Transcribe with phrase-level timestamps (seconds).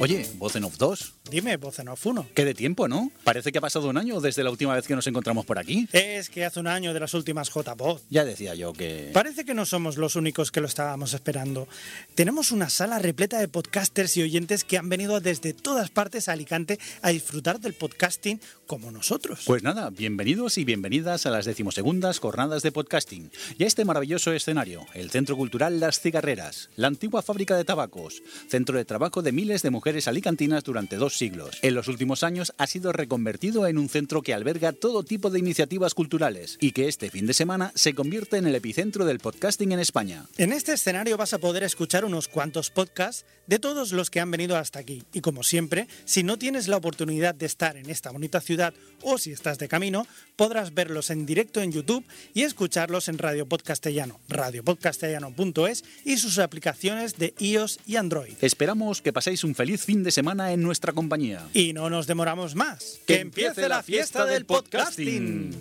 [0.00, 1.20] Oye, Voz en Off 2.
[1.30, 2.28] Dime, voz en off 1.
[2.34, 3.12] Qué de tiempo, ¿no?
[3.22, 5.88] Parece que ha pasado un año desde la última vez que nos encontramos por aquí.
[5.92, 8.00] Es que hace un año de las últimas J-Pod.
[8.10, 9.10] Ya decía yo que...
[9.12, 11.68] Parece que no somos los únicos que lo estábamos esperando.
[12.16, 16.32] Tenemos una sala repleta de podcasters y oyentes que han venido desde todas partes a
[16.32, 19.42] Alicante a disfrutar del podcasting como nosotros.
[19.46, 24.32] Pues nada, bienvenidos y bienvenidas a las decimosegundas jornadas de podcasting y a este maravilloso
[24.32, 29.32] escenario, el Centro Cultural Las Cigarreras, la antigua fábrica de tabacos, centro de trabajo de
[29.32, 31.58] miles de mujeres alicantinas durante dos siglos.
[31.62, 35.38] En los últimos años ha sido reconvertido en un centro que alberga todo tipo de
[35.38, 39.72] iniciativas culturales y que este fin de semana se convierte en el epicentro del podcasting
[39.72, 40.26] en España.
[40.38, 44.30] En este escenario vas a poder escuchar unos cuantos podcasts de todos los que han
[44.30, 45.02] venido hasta aquí.
[45.12, 48.72] Y como siempre, si no tienes la oportunidad de estar en esta bonita ciudad
[49.02, 53.46] o si estás de camino, podrás verlos en directo en YouTube y escucharlos en Radio
[53.46, 58.34] Podcastellano, radiopodcastellano.es y sus aplicaciones de iOS y Android.
[58.40, 61.46] Esperamos que paséis un feliz fin de semana en nuestra compañía.
[61.52, 63.00] Y no nos demoramos más.
[63.06, 65.54] ¡Que empiece la fiesta del podcasting!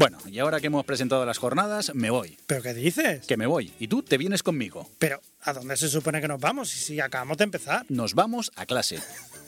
[0.00, 2.38] Bueno, y ahora que hemos presentado las jornadas, me voy.
[2.46, 3.26] ¿Pero qué dices?
[3.26, 3.70] Que me voy.
[3.78, 4.88] Y tú te vienes conmigo.
[4.98, 6.70] Pero, ¿a dónde se supone que nos vamos?
[6.70, 7.84] Si si acabamos de empezar.
[7.90, 8.98] Nos vamos a clase.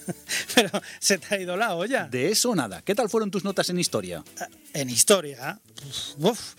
[0.54, 2.06] Pero se te ha ido la olla.
[2.06, 2.82] De eso nada.
[2.82, 4.22] ¿Qué tal fueron tus notas en historia?
[4.74, 5.58] En historia,
[6.18, 6.54] uf,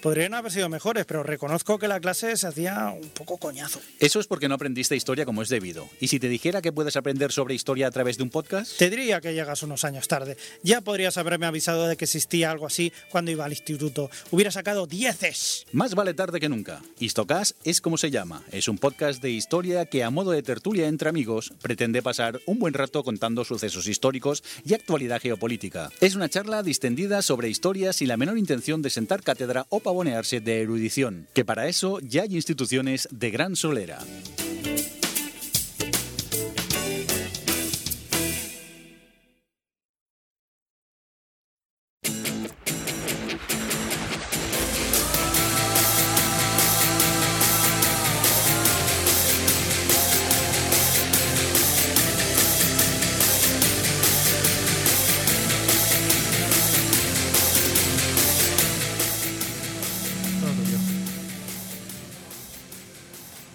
[0.00, 3.80] podrían haber sido mejores, pero reconozco que la clase se hacía un poco coñazo.
[3.98, 5.88] Eso es porque no aprendiste historia como es debido.
[6.00, 8.76] ¿Y si te dijera que puedes aprender sobre historia a través de un podcast?
[8.76, 10.36] Te diría que llegas unos años tarde.
[10.62, 14.10] Ya podrías haberme avisado de que existía algo así cuando iba al instituto.
[14.30, 15.66] Hubiera sacado dieces.
[15.72, 16.80] Más vale tarde que nunca.
[16.98, 18.42] Histocast es como se llama.
[18.52, 22.58] Es un podcast de historia que a modo de tertulia entre amigos pretende pasar un
[22.58, 25.90] buen rato contando sucesos históricos y actualidad geopolítica.
[26.00, 30.40] Es una charla distendida sobre historia sin la menor intención de sentar cátedra o pavonearse
[30.40, 33.98] de erudición, que para eso ya hay instituciones de gran solera.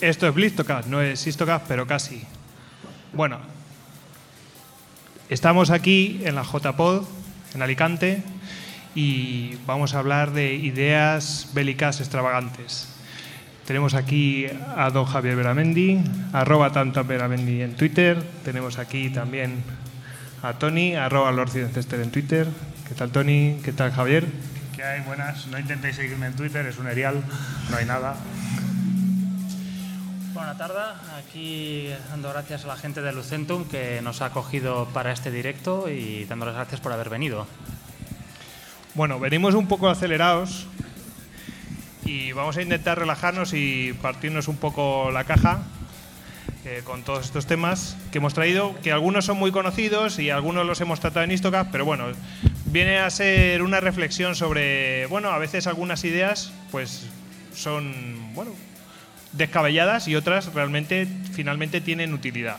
[0.04, 2.24] Esto es Blistocast, no es Histocast, pero casi.
[3.14, 3.40] Bueno,
[5.30, 7.06] estamos aquí en la JPod,
[7.56, 8.22] en Alicante,
[8.96, 12.90] y vamos a hablar de ideas bélicas extravagantes.
[13.66, 16.02] Tenemos aquí a don Javier Veramendi,
[16.34, 18.22] arroba tanto Veramendi en Twitter.
[18.44, 19.64] Tenemos aquí también
[20.42, 22.50] a Tony, arroba Lord en Twitter.
[22.90, 23.58] ¿Qué tal Tony?
[23.64, 24.28] ¿Qué tal Javier?
[24.76, 25.00] ¿Qué hay?
[25.04, 25.48] Buenas.
[25.48, 27.24] No intentéis seguirme en Twitter, es un erial,
[27.72, 28.18] no hay nada.
[30.34, 30.84] Buenas tardes,
[31.16, 35.90] aquí dando gracias a la gente de Lucentum que nos ha acogido para este directo
[35.90, 37.46] y dándoles gracias por haber venido.
[38.96, 40.66] Bueno, venimos un poco acelerados
[42.04, 45.62] y vamos a intentar relajarnos y partirnos un poco la caja
[46.66, 50.66] eh, con todos estos temas que hemos traído, que algunos son muy conocidos y algunos
[50.66, 52.06] los hemos tratado en Istocast, pero bueno,
[52.66, 57.06] viene a ser una reflexión sobre, bueno, a veces algunas ideas pues
[57.54, 58.52] son, bueno,
[59.34, 62.58] descabelladas y otras realmente finalmente tienen utilidad.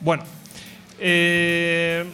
[0.00, 0.24] Bueno,
[0.98, 2.04] eh,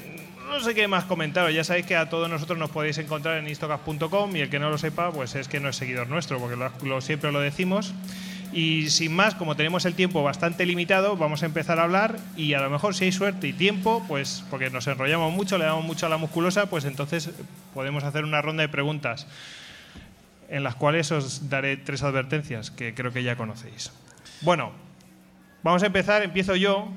[0.48, 1.54] no sé qué más comentaros.
[1.54, 4.70] Ya sabéis que a todos nosotros nos podéis encontrar en istocast.com y el que no
[4.70, 7.92] lo sepa, pues es que no es seguidor nuestro, porque lo- lo- siempre lo decimos.
[8.52, 12.54] Y sin más, como tenemos el tiempo bastante limitado, vamos a empezar a hablar y
[12.54, 15.84] a lo mejor si hay suerte y tiempo, pues porque nos enrollamos mucho, le damos
[15.84, 17.30] mucho a la musculosa, pues entonces
[17.74, 19.28] podemos hacer una ronda de preguntas
[20.50, 23.92] en las cuales os daré tres advertencias que creo que ya conocéis.
[24.42, 24.72] Bueno,
[25.62, 26.88] vamos a empezar, empiezo yo,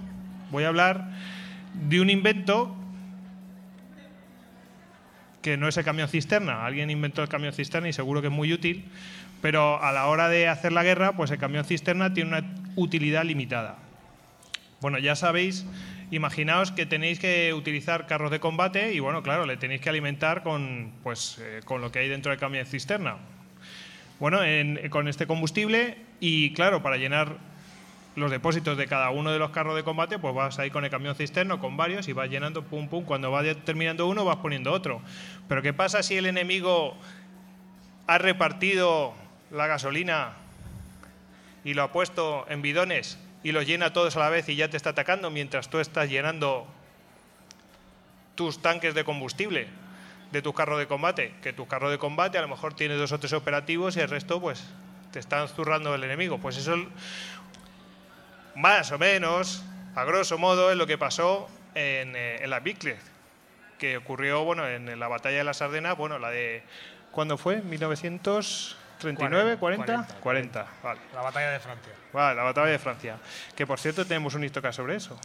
[0.51, 1.11] voy a hablar
[1.87, 2.75] de un invento
[5.41, 6.65] que no es el camión cisterna.
[6.65, 8.85] Alguien inventó el camión cisterna y seguro que es muy útil,
[9.41, 13.23] pero a la hora de hacer la guerra, pues el camión cisterna tiene una utilidad
[13.23, 13.77] limitada.
[14.81, 15.65] Bueno, ya sabéis,
[16.11, 20.43] imaginaos que tenéis que utilizar carros de combate y bueno, claro, le tenéis que alimentar
[20.43, 23.17] con, pues, eh, con lo que hay dentro del camión cisterna.
[24.23, 27.39] Bueno, en- con este combustible y claro, para llenar
[28.15, 30.89] los depósitos de cada uno de los carros de combate, pues vas ahí con el
[30.89, 33.03] camión cisterno, con varios, y vas llenando pum pum.
[33.03, 35.01] Cuando va terminando uno, vas poniendo otro.
[35.49, 36.97] Pero ¿qué pasa si el enemigo
[38.07, 39.13] ha repartido
[39.51, 40.37] la gasolina
[41.65, 44.69] y lo ha puesto en bidones y los llena todos a la vez y ya
[44.69, 46.65] te está atacando mientras tú estás llenando
[48.35, 49.82] tus tanques de combustible?
[50.33, 51.35] De tus carros de combate?
[51.41, 54.09] Que tus carros de combate a lo mejor tiene dos o tres operativos y el
[54.09, 54.65] resto pues
[55.11, 56.39] te están zurrando el enemigo.
[56.39, 56.75] Pues eso
[58.55, 59.63] más o menos,
[59.95, 62.97] a grosso modo, es lo que pasó en, eh, en la Bicler,
[63.77, 66.63] que ocurrió bueno, en la batalla de las Ardenas, bueno, la de...
[67.11, 67.61] ¿Cuándo fue?
[67.63, 69.59] ¿1939?
[69.59, 70.07] 40?
[70.19, 70.99] 40, vale.
[71.13, 71.93] La batalla de Francia.
[72.11, 73.17] Vale, la batalla de Francia.
[73.55, 75.19] Que por cierto tenemos un histocast sobre eso.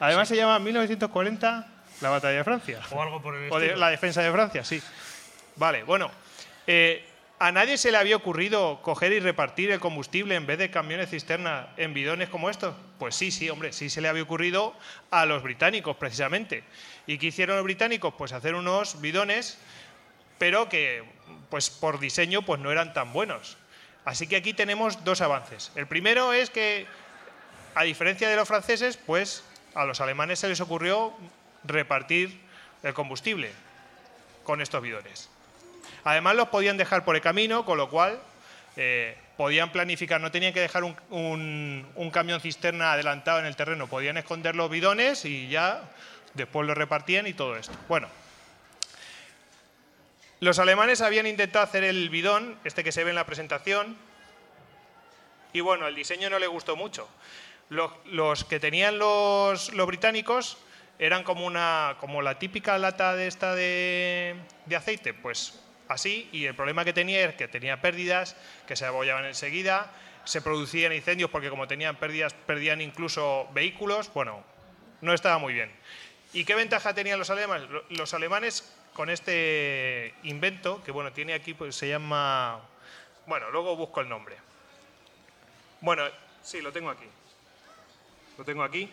[0.00, 2.80] Además se llama 1940 la batalla de Francia.
[2.90, 4.82] O algo por el O de- la defensa de Francia, sí.
[5.56, 6.10] Vale, bueno.
[6.66, 7.08] eh,
[7.40, 11.10] ¿A nadie se le había ocurrido coger y repartir el combustible en vez de camiones
[11.10, 12.74] cisterna en bidones como estos?
[12.98, 14.72] Pues sí, sí, hombre, sí se le había ocurrido
[15.10, 16.62] a los británicos, precisamente.
[17.08, 18.14] ¿Y qué hicieron los británicos?
[18.16, 19.58] Pues hacer unos bidones,
[20.38, 21.02] pero que,
[21.50, 23.56] pues por diseño, pues no eran tan buenos.
[24.04, 25.72] Así que aquí tenemos dos avances.
[25.74, 26.86] El primero es que,
[27.74, 29.42] a diferencia de los franceses, pues
[29.74, 31.12] a los alemanes se les ocurrió
[31.64, 32.40] repartir
[32.82, 33.50] el combustible
[34.44, 35.30] con estos bidones.
[36.04, 38.20] Además los podían dejar por el camino, con lo cual
[38.76, 44.16] eh, podían planificar, no tenían que dejar un, camión cisterna adelantado en el terreno, podían
[44.16, 45.82] esconder los bidones y ya
[46.34, 47.72] después los repartían y todo esto.
[47.88, 48.08] Bueno,
[50.40, 53.96] los alemanes habían intentado hacer el bidón, este que se ve en la presentación,
[55.52, 57.08] y bueno, el diseño no le gustó mucho.
[57.70, 60.58] Los, que tenían los británicos
[60.98, 64.36] eran como, una, como la típica lata de esta de,
[64.66, 68.36] de aceite, pues así, y el problema que tenía es que tenía pérdidas,
[68.66, 69.90] que se abollaban enseguida,
[70.24, 74.42] se producían incendios porque como tenían pérdidas, perdían incluso vehículos, bueno,
[75.00, 75.70] no estaba muy bien.
[76.32, 77.68] ¿Y qué ventaja tenían los alemanes?
[77.68, 82.60] Lo- Los alemanes con este invento, que bueno, tiene aquí, pues se llama,
[83.26, 84.36] bueno, luego busco el nombre.
[85.80, 86.04] Bueno,
[86.42, 87.04] sí, lo tengo aquí.
[88.38, 88.88] Lo tengo aquí.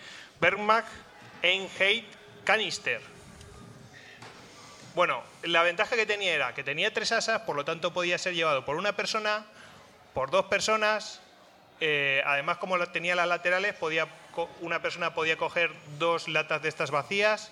[1.42, 2.06] Wehrmacht Einheit
[2.44, 3.02] Canister.
[4.96, 8.34] Bueno, la ventaja que tenía era que tenía tres asas, por lo tanto podía ser
[8.34, 9.46] llevado por una persona,
[10.14, 11.22] por dos personas.
[11.80, 13.76] eh, además, como tenía las laterales,
[14.60, 17.52] una persona podía coger dos latas de estas vacías.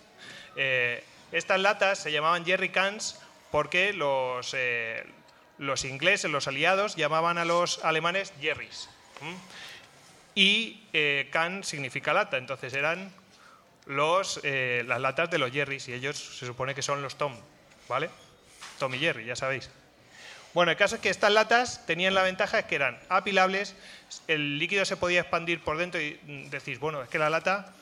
[0.55, 3.19] Eh, estas latas se llamaban jerry cans
[3.51, 5.03] porque los, eh,
[5.57, 8.89] los ingleses, los aliados, llamaban a los alemanes jerrys.
[10.35, 10.83] Y
[11.31, 13.11] can significa lata, entonces eran
[13.89, 17.35] los, eh, las latas de los Jerrys y ellos se supone que son los Tom,
[17.87, 18.11] ¿vale?
[18.77, 19.71] Tom y Jerry, ya sabéis.
[20.53, 23.75] Bueno, el caso es que estas latas tenían la ventaja es que eran apilables,
[24.27, 26.19] el líquido se podía expandir por dentro y
[26.51, 27.73] decís, bueno, es que la lata,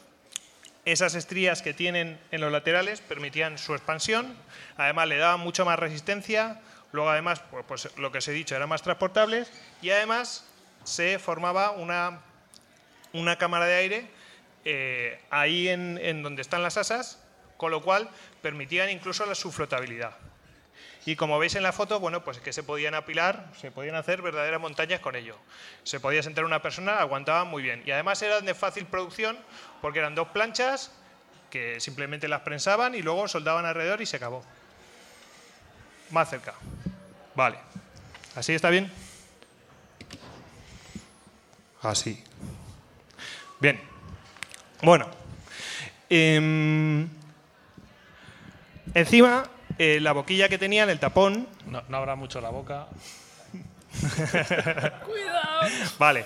[0.86, 4.34] esas estrías que tienen en los laterales permitían su expansión,
[4.78, 6.62] además le daban mucho más resistencia,
[6.94, 9.52] luego además, pues, pues lo que os he dicho, eran más transportables
[9.82, 10.46] y además
[10.86, 12.22] se formaba una,
[13.12, 14.17] una cámara de aire
[14.70, 17.24] eh, ahí en, en donde están las asas,
[17.56, 18.10] con lo cual
[18.42, 20.18] permitían incluso la, su flotabilidad.
[21.06, 24.22] Y como veis en la foto, bueno, pues que se podían apilar, se podían hacer
[24.22, 25.38] verdaderas montañas con ello.
[25.84, 27.82] Se podía sentar una persona, aguantaban muy bien.
[27.86, 29.38] Y además eran de fácil producción
[29.82, 30.92] porque eran dos planchas
[31.50, 34.44] que simplemente las prensaban y luego soldaban alrededor y se acabó.
[36.12, 36.56] Más cerca.
[37.36, 37.58] Vale.
[38.36, 38.92] ¿Así está bien?
[41.82, 42.22] Así.
[43.62, 43.97] Bien.
[44.82, 45.08] Bueno.
[46.10, 47.08] Em,
[48.94, 49.44] encima,
[49.78, 52.88] eh, la boquilla que tenían, el tapón, No, no habrá mucho la boca.
[56.00, 56.26] Vale,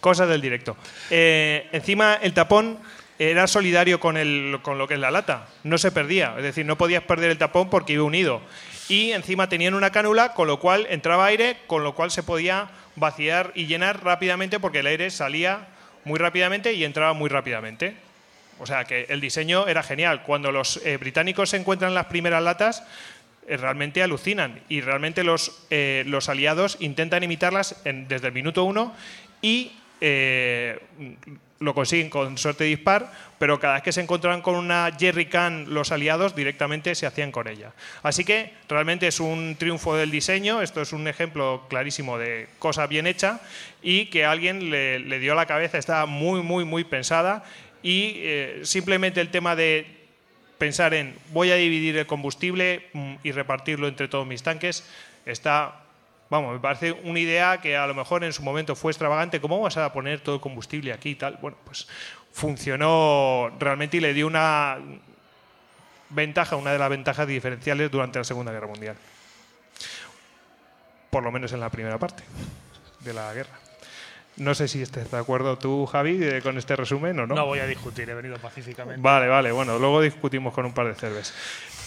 [0.00, 0.76] cosas del directo.
[1.10, 2.78] Eh, encima, el tapón
[3.18, 5.46] era solidario con, el, con lo que es la lata.
[5.62, 6.34] No se perdía.
[6.38, 8.40] Es decir, no podías perder el tapón porque iba unido.
[8.88, 12.70] Y encima tenían una cánula, con lo cual entraba aire, con lo cual se podía
[12.96, 15.68] vaciar y llenar rápidamente porque el aire salía
[16.04, 17.94] muy rápidamente y entraba muy rápidamente.
[18.58, 20.22] O sea que el diseño era genial.
[20.22, 22.82] Cuando los eh, británicos se encuentran las primeras latas,
[23.48, 28.64] eh, realmente alucinan y realmente los, eh, los aliados intentan imitarlas en- desde el minuto
[28.64, 28.94] uno
[29.40, 30.78] y eh,
[31.58, 35.66] lo consiguen con suerte dispar, pero cada vez que se encontraban con una jerry can
[35.74, 37.72] los aliados directamente se hacían con ella.
[38.02, 42.86] Así que realmente es un triunfo del diseño, esto es un ejemplo clarísimo de cosa
[42.86, 43.40] bien hecha
[43.82, 47.44] y que alguien le, le dio la cabeza, estaba muy, muy, muy pensada
[47.82, 49.86] y eh, simplemente el tema de
[50.58, 54.84] pensar en voy a dividir el combustible mm, y repartirlo entre todos mis tanques
[55.24, 55.76] está,
[56.30, 59.40] vamos, me parece una idea que a lo mejor en su momento fue extravagante.
[59.40, 61.38] ¿Cómo vas a poner todo el combustible aquí y tal?
[61.42, 61.86] Bueno, pues
[62.32, 64.78] funcionó realmente y le dio una
[66.10, 68.96] ventaja, una de las ventajas diferenciales durante la Segunda Guerra Mundial.
[71.10, 72.22] Por lo menos en la primera parte
[73.00, 73.58] de la guerra.
[74.36, 77.34] No sé si estás de acuerdo tú, Javi, eh, con este resumen o no.
[77.34, 79.00] No voy a discutir, he venido pacíficamente.
[79.02, 81.34] Vale, vale, bueno, luego discutimos con un par de cervezas.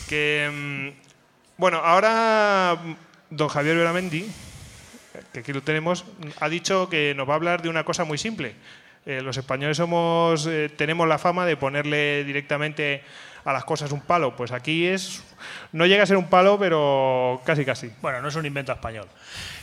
[0.07, 1.03] Que, mm,
[1.57, 2.77] Bueno, ahora
[3.35, 4.27] don Javier Veramendi,
[5.31, 6.05] que aquí lo tenemos,
[6.39, 8.53] ha dicho que nos va a hablar de una cosa muy simple.
[9.05, 13.01] Eh, los españoles somos, eh, tenemos la fama de ponerle directamente
[13.45, 14.35] a las cosas un palo.
[14.35, 15.23] Pues aquí es,
[15.71, 17.91] no llega a ser un palo, pero casi casi.
[18.01, 19.07] Bueno, no es un invento español.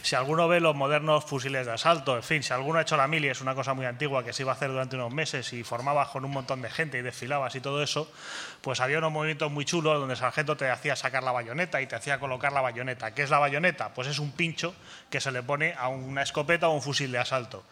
[0.02, 3.06] Si alguno ve los modernos fusiles de asalto, en fin, si alguno ha hecho la
[3.06, 5.62] mili, es una cosa muy antigua que se iba a hacer durante unos meses y
[5.62, 8.10] formabas con un montón de gente y desfilabas y todo eso,
[8.62, 11.86] pues había unos movimientos muy chulos donde el sargento te hacía sacar la bayoneta y
[11.86, 13.12] te hacía colocar la bayoneta.
[13.12, 13.92] ¿Qué es la bayoneta?
[13.94, 14.74] Pues es un pincho
[15.10, 17.62] que se le pone a una escopeta o un fusil de asalto.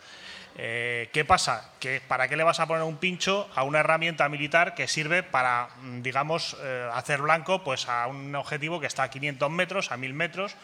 [0.61, 1.71] Eh, ¿Qué pasa?
[2.09, 5.69] ¿Para qué le vas a poner un pincho a una herramienta militar que sirve para,
[5.81, 9.97] mm, digamos, eh, hacer blanco pues, a un objetivo que está a 500 metros, a
[9.97, 10.57] 1000 metros?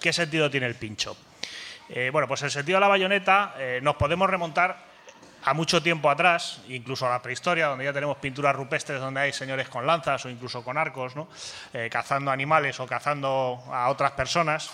[0.00, 1.18] ¿Qué sentido tiene el pincho?
[1.90, 4.90] Eh, bueno, pues el sentido de la bayoneta nos podemos remontar
[5.44, 9.32] a mucho tiempo atrás, incluso a la prehistoria, donde ya tenemos pinturas rupestres donde hay
[9.34, 11.28] señores con lanzas o incluso con arcos, ¿no?
[11.90, 14.70] cazando animales o cazando a otras personas.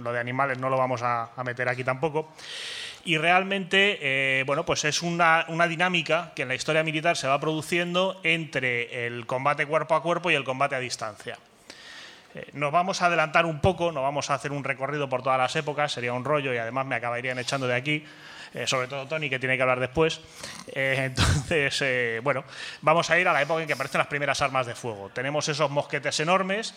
[0.00, 2.32] Lo de animales no lo vamos a meter aquí tampoco
[3.04, 7.38] y realmente eh, bueno, pues es una, dinámica que en la historia militar se va
[7.38, 11.38] produciendo entre el combate cuerpo a cuerpo y el combate a distancia.
[12.34, 15.38] Eh, nos vamos a adelantar un poco, no vamos a hacer un recorrido por todas
[15.38, 18.04] las épocas, sería un rollo y además me acabarían echando de aquí.
[18.54, 20.20] Eh, sobre todo Tony, que tiene que hablar después.
[20.68, 22.44] Eh, entonces, eh, bueno,
[22.82, 25.10] vamos a ir a la época en que aparecen las primeras armas de fuego.
[25.12, 26.74] Tenemos esos mosquetes enormes,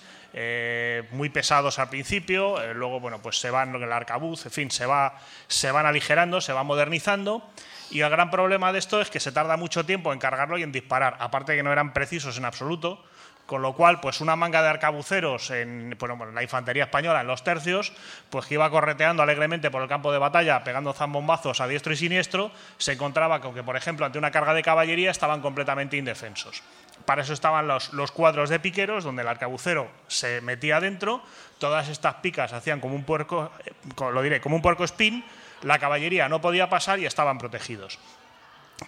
[1.11, 5.19] muy pesados al principio, luego, bueno, pues se van el arcabuz, en fin, se, va,
[5.47, 7.49] se van aligerando, se van modernizando.
[7.89, 10.63] Y el gran problema de esto es que se tarda mucho tiempo en cargarlo y
[10.63, 11.15] en disparar.
[11.19, 13.03] Aparte que no eran precisos en absoluto,
[13.47, 17.43] con lo cual, pues una manga de arcabuceros en bueno, la infantería española, en los
[17.43, 17.93] tercios,
[18.29, 21.95] pues que iba correteando alegremente por el campo de batalla, pegando zambombazos a diestro y
[21.95, 26.61] siniestro, se encontraba con que, por ejemplo, ante una carga de caballería estaban completamente indefensos.
[27.05, 31.21] Para eso estaban los, cuadros de piqueros, donde el arcabucero se metía dentro,
[31.57, 33.71] todas estas picas hacían como un puerco, eh,
[34.11, 35.23] lo diré, como un puerco spin,
[35.61, 37.97] la caballería no podía pasar y estaban protegidos.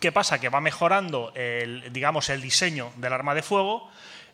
[0.02, 0.40] ¿Qué pasa?
[0.40, 3.90] Que va mejorando el, digamos, el diseño del arma de fuego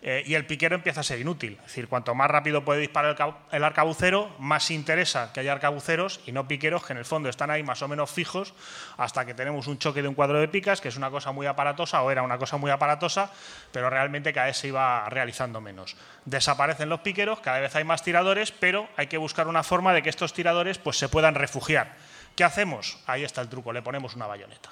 [0.08, 1.54] eh, y el piquero empieza a ser inútil.
[1.62, 3.18] Es decir, cuanto más rápido puede disparar
[3.52, 7.50] el, arcabucero, más interesa que haya arcabuceros y no piqueros que en el fondo están
[7.50, 8.54] ahí más o menos fijos
[8.98, 11.48] hasta que tenemos un choque de un cuadro de picas, que es una cosa muy
[11.48, 13.32] aparatosa o era una cosa muy aparatosa,
[13.72, 15.96] pero realmente cada vez se iba realizando menos.
[16.26, 20.04] Desaparecen los piqueros, cada vez hay más tiradores, pero hay que buscar una forma de
[20.04, 21.96] que estos tiradores pues, se puedan refugiar.
[22.36, 23.00] ¿Qué hacemos?
[23.08, 24.70] Ahí está el truco, le ponemos una bayoneta.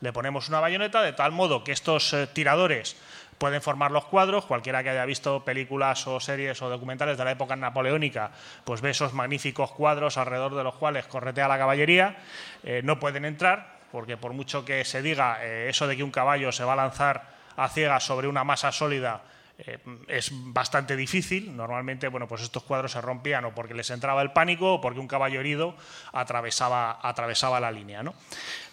[0.00, 2.96] Le ponemos una bayoneta de tal modo que estos eh, tiradores
[3.38, 4.44] pueden formar los cuadros.
[4.44, 8.30] Cualquiera que haya visto películas o series o documentales de la época napoleónica,
[8.64, 12.16] pues ve esos magníficos cuadros alrededor de los cuales corretea la caballería.
[12.64, 16.10] Eh, no pueden entrar, porque por mucho que se diga eh, eso de que un
[16.10, 19.22] caballo se va a lanzar a ciegas sobre una masa sólida,
[19.58, 21.56] eh, es bastante difícil.
[21.56, 25.00] Normalmente, bueno, pues estos cuadros se rompían o porque les entraba el pánico o porque
[25.00, 25.74] un caballo herido
[26.12, 28.02] atravesaba, la línea.
[28.02, 28.14] ¿no?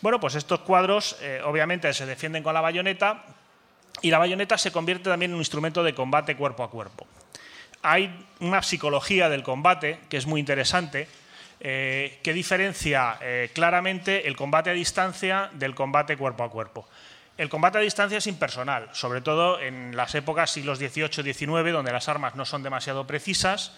[0.02, 3.24] Bueno, pues estos cuadros obviamente se defienden con la bayoneta,
[4.02, 7.08] y la bayoneta se convierte también en un instrumento de combate cuerpo a cuerpo.
[7.82, 11.08] Hay una psicología del combate que es muy interesante,
[11.60, 16.88] eh, que diferencia eh, claramente el combate a distancia del combate cuerpo a cuerpo.
[17.38, 22.08] El combate a distancia es impersonal, sobre todo en las épocas siglos XVIII-XIX, donde las
[22.08, 23.74] armas no son demasiado precisas,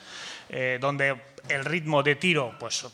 [0.50, 2.86] eh, donde el ritmo de tiro, pues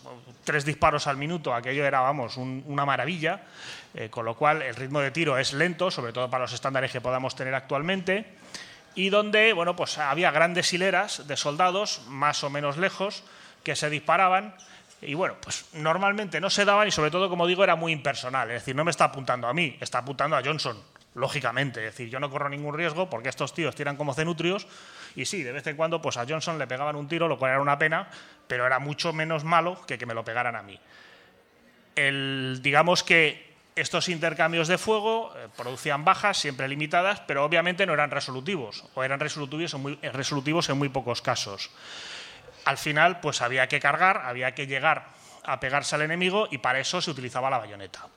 [0.46, 3.42] tres disparos al minuto, aquello era, vamos, una maravilla,
[3.94, 6.94] eh, con lo cual el ritmo de tiro es lento, sobre todo para los estándares
[6.94, 8.26] que podamos tener actualmente,
[8.96, 13.26] y donde, bueno, pues había grandes hileras de soldados, más o menos lejos,
[13.64, 14.56] que se disparaban,
[15.06, 18.50] y bueno, pues normalmente no se daban y sobre todo, como digo, era muy impersonal,
[18.52, 20.78] es decir, no me está apuntando a mí, está apuntando a Johnson,
[21.16, 24.68] lógicamente, es decir, yo no corro ningún riesgo porque estos tíos tiran como cenutrios,
[25.16, 27.52] y sí, de vez en cuando pues a Johnson le pegaban un tiro, lo cual
[27.52, 28.08] era una pena,
[28.48, 30.80] pero era mucho menos malo que que me lo pegaran a mí.
[31.96, 37.94] El, digamos que estos intercambios de fuego eh, producían bajas, siempre limitadas, pero obviamente no
[37.94, 41.70] eran resolutivos, o eran resolutivos en muy, resolutivos en muy pocos casos.
[42.66, 45.08] Al final, pues había que cargar, había que llegar
[45.44, 48.08] a pegarse al enemigo y para eso se utilizaba la bayoneta.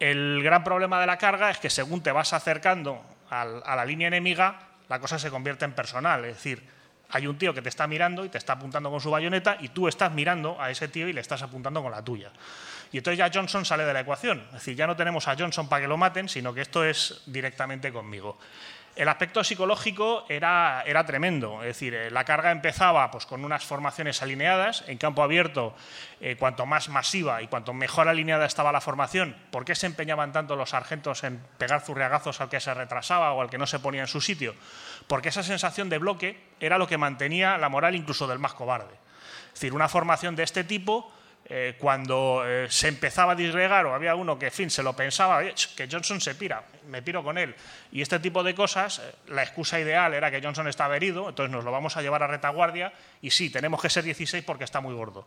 [0.00, 4.08] El gran problema de la carga es que según te vas acercando a la línea
[4.08, 6.24] enemiga, la cosa se convierte en personal.
[6.24, 6.62] Es decir,
[7.10, 9.68] hay un tío que te está mirando y te está apuntando con su bayoneta y
[9.68, 12.30] tú estás mirando a ese tío y le estás apuntando con la tuya.
[12.92, 14.42] Y entonces ya Johnson sale de la ecuación.
[14.48, 17.22] Es decir, ya no tenemos a Johnson para que lo maten, sino que esto es
[17.26, 18.38] directamente conmigo.
[18.96, 23.64] El aspecto psicológico era, era tremendo, es decir, eh, la carga empezaba pues, con unas
[23.64, 25.74] formaciones alineadas, en campo abierto,
[26.20, 30.32] eh, cuanto más masiva y cuanto mejor alineada estaba la formación, ¿por qué se empeñaban
[30.32, 33.80] tanto los sargentos en pegar zurriagazos al que se retrasaba o al que no se
[33.80, 34.54] ponía en su sitio?
[35.08, 38.94] Porque esa sensación de bloque era lo que mantenía la moral incluso del más cobarde.
[39.48, 41.12] Es decir, una formación de este tipo
[41.46, 45.88] eh, cuando se empezaba a disgregar o había uno que, fin, se lo pensaba, que
[45.90, 47.54] Johnson se pira, me piro con él.
[47.92, 51.52] Y este tipo de cosas, eh, la excusa ideal era que Johnson estaba herido, entonces
[51.52, 54.80] nos lo vamos a llevar a retaguardia y sí, tenemos que ser 16 porque está
[54.80, 55.26] muy gordo.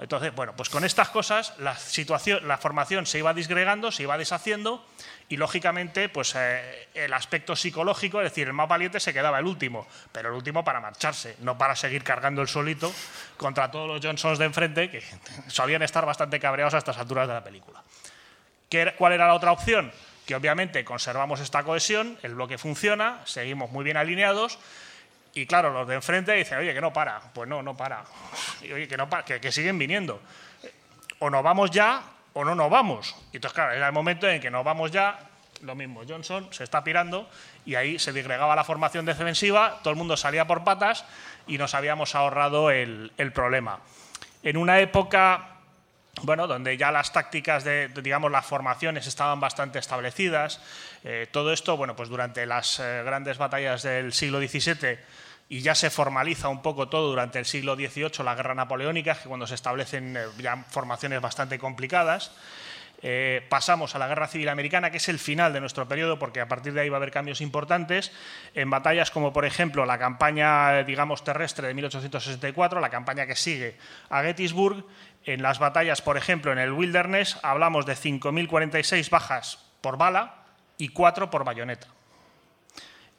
[0.00, 4.16] Entonces, bueno, pues con estas cosas la, situación, la formación se iba disgregando, se iba
[4.18, 4.84] deshaciendo
[5.28, 9.86] y lógicamente pues el aspecto psicológico, es decir, el más valiente se quedaba el último,
[10.12, 12.92] pero el último para marcharse, no para seguir cargando el solito
[13.36, 15.02] contra todos los Johnsons de enfrente que
[15.48, 17.82] solían estar bastante cabreados a estas alturas de la película.
[18.96, 19.92] ¿Cuál era la otra opción?
[20.34, 24.58] Obviamente conservamos esta cohesión, el bloque funciona, seguimos muy bien alineados
[25.34, 27.20] y claro, los de enfrente dicen, oye, que no para.
[27.32, 28.04] Pues no, no para.
[28.62, 30.20] Oye, que, no para, que, siguen viniendo.
[31.20, 32.02] O nos vamos ya
[32.34, 33.16] o no nos vamos.
[33.32, 35.18] Y entonces, claro, era el momento en que nos vamos ya,
[35.62, 37.30] lo mismo, Johnson se está pirando
[37.64, 41.04] y ahí se disgregaba la formación defensiva, todo el mundo salía por patas
[41.46, 43.80] y nos habíamos ahorrado el problema
[44.42, 45.48] en una época
[46.20, 50.60] bueno, donde ya las tácticas de, digamos, las formaciones estaban bastante establecidas.
[51.04, 54.98] Eh, todo esto, bueno, pues durante las eh, grandes batallas del siglo XVII
[55.48, 59.28] y ya se formaliza un poco todo durante el siglo XVIII, la guerra napoleónica, que
[59.28, 62.32] cuando se establecen eh, ya formaciones bastante complicadas.
[63.48, 66.46] Pasamos a la Guerra Civil Americana, que es el final de nuestro periodo, porque a
[66.46, 68.12] partir de ahí va a haber cambios importantes,
[68.54, 73.76] en batallas como, por ejemplo, la campaña, digamos, terrestre de 1864, la campaña que sigue
[74.08, 74.84] a Gettysburg,
[75.24, 80.34] en las batallas, por ejemplo, en el Wilderness, hablamos de 5.046 bajas por bala
[80.78, 81.86] y 4 por bayoneta.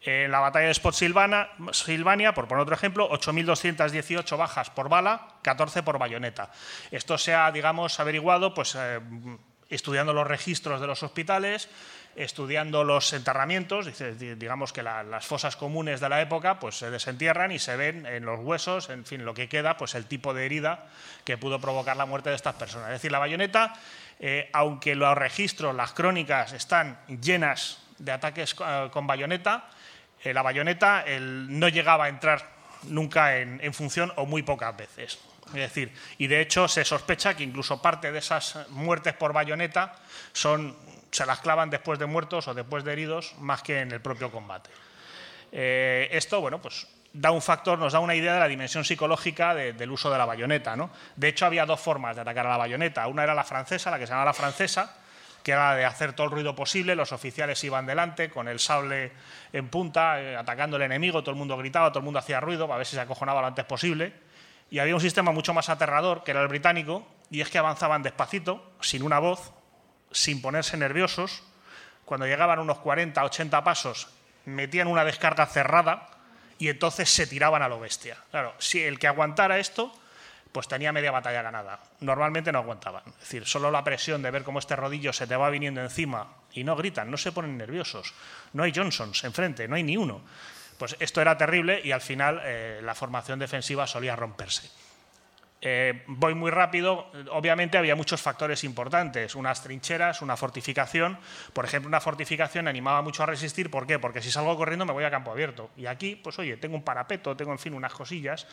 [0.02, 5.98] En la batalla de Spotsylvania, por poner otro ejemplo, 8.218 bajas por bala, 14 por
[5.98, 6.52] bayoneta.
[6.92, 9.00] Esto se ha, digamos, averiguado pues, eh,
[9.70, 11.70] estudiando los registros de los hospitales,
[12.16, 17.60] estudiando los enterramientos, digamos que las fosas comunes de la época pues se desentierran y
[17.60, 20.88] se ven en los huesos, en fin, lo que queda, pues el tipo de herida
[21.24, 22.88] que pudo provocar la muerte de estas personas.
[22.88, 23.74] Es decir, la bayoneta,
[24.20, 29.70] eh, aunque los registros, las crónicas están llenas de ataques eh, con bayoneta,
[30.24, 35.20] eh, la bayoneta no llegaba a entrar nunca en función o muy pocas veces.
[35.48, 39.96] Es decir, y de hecho se sospecha que incluso parte de esas muertes por bayoneta
[40.32, 40.76] son,
[41.14, 44.32] se las clavan después de muertos o después de heridos más que en el propio
[44.32, 44.70] combate.
[45.52, 49.54] Eh, esto, bueno, pues da un factor, nos da una idea de la dimensión psicológica
[49.54, 50.76] del uso de la bayoneta.
[50.76, 50.90] ¿no?
[51.16, 53.08] De hecho, había dos formas de atacar a la bayoneta.
[53.08, 54.96] Una era la francesa, la que se llama la francesa,
[55.44, 59.12] que era de hacer todo el ruido posible, los oficiales iban delante con el sable
[59.52, 62.66] en punta, eh, atacando al enemigo, todo el mundo gritaba, todo el mundo hacía ruido
[62.66, 64.14] para ver si se acojonaba lo antes posible.
[64.72, 68.02] Y había un sistema mucho más aterrador, que era el británico, y es que avanzaban
[68.02, 69.54] despacito, sin una voz,
[70.14, 71.44] sin ponerse nerviosos.
[72.06, 74.08] Cuando llegaban unos 40, 80 pasos,
[74.46, 76.10] metían una descarga cerrada
[76.58, 78.18] y entonces se tiraban a lo bestia.
[78.32, 79.94] Claro, si el que aguantara esto,
[80.52, 81.80] pues tenía media batalla ganada.
[82.00, 83.04] Normalmente no aguantaban.
[83.08, 86.28] Es decir, solo la presión de ver cómo este rodillo se te va viniendo encima
[86.54, 88.14] y no gritan, no se ponen nerviosos.
[88.54, 90.22] No hay Johnsons enfrente, no hay ni uno.
[90.78, 94.70] Pues esto era terrible y al final eh, la formación defensiva solía romperse.
[95.66, 97.10] Eh, voy muy rápido.
[97.32, 99.34] Obviamente había muchos factores importantes.
[99.34, 101.18] Unas trincheras, una fortificación.
[101.54, 103.72] Por ejemplo, una fortificación animaba mucho a resistir.
[103.72, 103.98] ¿Por qué?
[103.98, 105.72] Porque si salgo corriendo me voy a campo abierto.
[105.78, 108.46] Y aquí, pues oye, tengo un parapeto, tengo en fin unas cosillas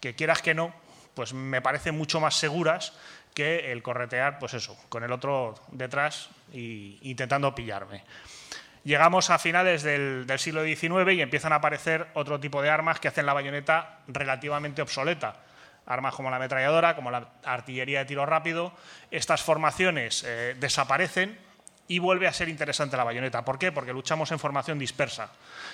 [0.00, 0.74] que quieras que no,
[1.14, 2.92] pues me parecen mucho más seguras
[3.34, 8.02] que el corretear, pues eso, con el otro detrás e intentando pillarme.
[8.82, 13.06] Llegamos a finales del, siglo XIX y empiezan a aparecer otro tipo de armas que
[13.06, 15.36] hacen la bayoneta relativamente obsoleta.
[15.88, 18.72] Armas como la ametralladora, como la artillería de tiro rápido.
[19.10, 21.38] Estas formaciones eh, desaparecen
[21.88, 23.44] y vuelve a ser interesante la bayoneta.
[23.44, 23.72] ¿Por qué?
[23.72, 25.30] Porque luchamos en formación dispersa.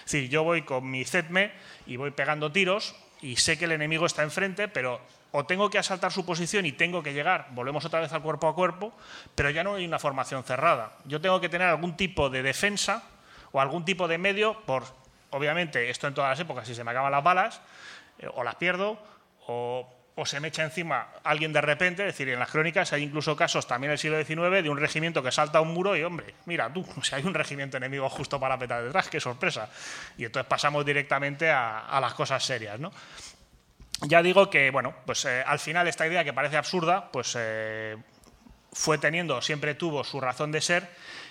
[0.07, 1.53] Es decir, yo voy con mi ZETME
[1.87, 5.01] y voy pegando tiros y sé que el enemigo está enfrente, pero
[5.37, 8.47] o tengo que asaltar su posición y tengo que llegar, volvemos otra vez al cuerpo
[8.47, 8.93] a cuerpo,
[9.35, 10.93] pero ya no hay una formación cerrada.
[11.07, 13.03] Yo tengo que tener algún tipo de defensa
[13.51, 14.85] o algún tipo de medio por,
[15.31, 17.61] obviamente, esto en todas las épocas, si se me acaban las balas,
[18.21, 18.97] eh, o las pierdo,
[19.49, 19.93] o,
[20.25, 23.67] se me echa encima alguien de repente, es decir, en las crónicas hay incluso casos
[23.67, 26.73] también del siglo XIX de un regimiento que salta a un muro y, hombre, mira
[26.73, 29.69] tú, si hay un regimiento enemigo justo para petar detrás, qué sorpresa.
[30.17, 32.93] Y entonces pasamos directamente a, las cosas serias, ¿no?
[34.03, 37.97] ya digo que, bueno, pues eh, al final esta idea que parece absurda, pues eh,
[38.73, 40.91] fue teniendo, siempre tuvo su razón de ser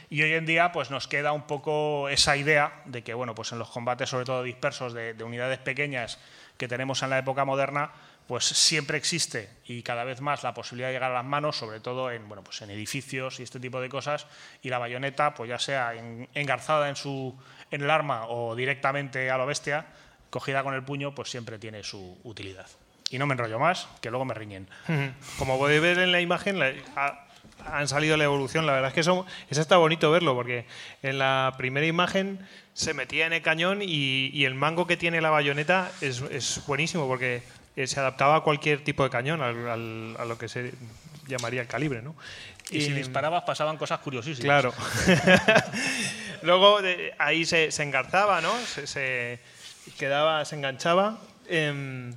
[0.09, 3.51] Y hoy en día pues, nos queda un poco esa idea de que bueno, pues
[3.51, 6.19] en los combates, sobre todo dispersos de unidades pequeñas
[6.57, 7.91] que tenemos en la época moderna,
[8.27, 11.79] pues siempre existe y cada vez más la posibilidad de llegar a las manos, sobre
[11.79, 14.27] todo en, bueno, pues en edificios y este tipo de cosas,
[14.61, 15.93] y la bayoneta, pues ya sea
[16.33, 17.37] engarzada en, su,
[17.71, 19.85] en el arma o directamente a lo bestia,
[20.29, 22.67] cogida con el puño, pues siempre tiene su utilidad.
[23.09, 24.67] Y no me enrollo más, que luego me riñen.
[25.37, 26.59] Como podéis ver en la imagen,
[27.65, 28.65] han salido la evolución.
[28.65, 30.65] La verdad es que eso, eso está bonito verlo, porque
[31.03, 32.39] en la primera imagen
[32.73, 37.07] se metía en el cañón y, el mango que tiene la bayoneta es, es buenísimo,
[37.07, 37.43] porque
[37.75, 40.73] eh, se adaptaba a cualquier tipo de cañón, a lo que se
[41.27, 42.15] llamaría el calibre, ¿no?
[42.69, 44.45] Y, si disparabas pasaban cosas curiosísimas.
[44.45, 44.73] Claro.
[46.43, 46.79] Luego
[47.17, 48.53] ahí se, engarzaba, ¿no?
[48.65, 49.39] Se,
[49.97, 51.19] quedaba, se enganchaba.
[51.47, 52.13] Em,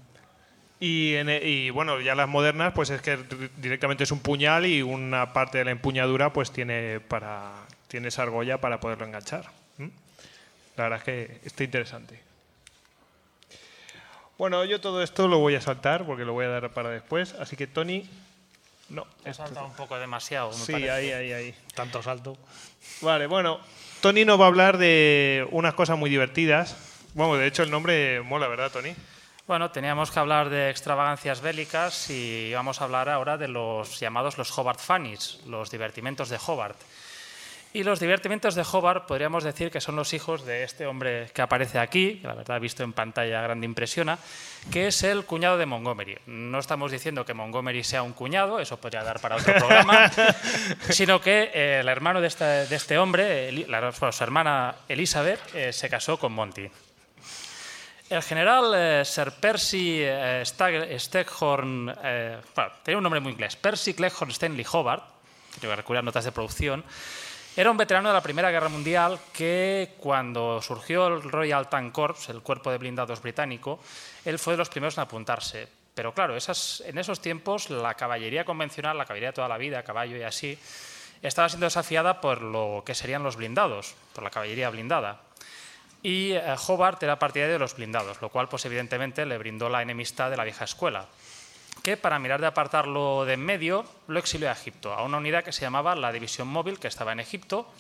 [0.79, 3.19] y, bueno, ya las modernas, pues es que
[3.57, 7.53] directamente es un puñal y una parte de la empuñadura, pues tiene para
[7.89, 9.45] tiene esa argolla para poderlo enganchar.
[10.77, 12.21] La verdad es que está interesante.
[14.39, 17.35] Bueno, yo todo esto lo voy a saltar porque lo voy a dar para después.
[17.35, 18.09] Así que, Tony,
[18.89, 19.07] no.
[19.25, 20.53] He saltado un poco demasiado.
[20.53, 21.55] sí, ahí, ahí, ahí.
[21.75, 22.37] Tanto salto.
[23.01, 23.61] Vale, bueno,
[24.01, 26.77] Tony nos va a hablar de unas cosas muy divertidas.
[27.15, 28.95] Bueno, de hecho el nombre mola, ¿verdad, Tony?
[29.47, 34.39] Bueno, teníamos que hablar de extravagancias bélicas y vamos a hablar ahora de los llamados
[34.39, 36.77] los Hobart Funnies, los divertimentos de Hobart.
[37.77, 41.43] Y los divertimientos de Hobart podríamos decir que son los hijos de este hombre que
[41.43, 44.19] aparece aquí, que la verdad visto en pantalla grande impresiona,
[44.73, 46.17] que es el cuñado de Montgomery.
[46.25, 50.11] No estamos diciendo que Montgomery sea un cuñado, eso podría dar para otro programa,
[50.89, 56.33] sino que eh, el hermano de, este hombre, su hermana Elizabeth, eh, se casó con
[56.33, 56.71] Monty.
[58.09, 60.03] El general eh, Sir Percy
[60.47, 61.95] Steghorn,
[62.83, 65.05] tenía un nombre muy inglés, Percy Cleghorn Stanley Hobart,
[65.61, 66.83] que voy a recurrir notas de producción,
[67.57, 72.29] era un veterano de la Primera Guerra Mundial que cuando surgió el Royal Tank Corps,
[72.29, 73.81] el cuerpo de blindados británico,
[74.27, 75.67] él fue de los primeros en apuntarse.
[75.95, 80.23] Pero claro, en esos tiempos la caballería convencional, la caballería toda la vida, caballo y
[80.23, 80.59] así,
[81.23, 85.23] estaba siendo desafiada por lo que serían los blindados, por la caballería blindada.
[86.03, 89.81] Y eh, Hobart era partidario de los blindados, lo cual pues evidentemente le brindó la
[89.81, 91.07] enemistad de la vieja escuela
[91.83, 95.45] que para mirar de apartarlo de en medio lo exilió a Egipto, a una unidad
[95.45, 97.71] que se llamaba la División Móvil, que estaba en Egipto,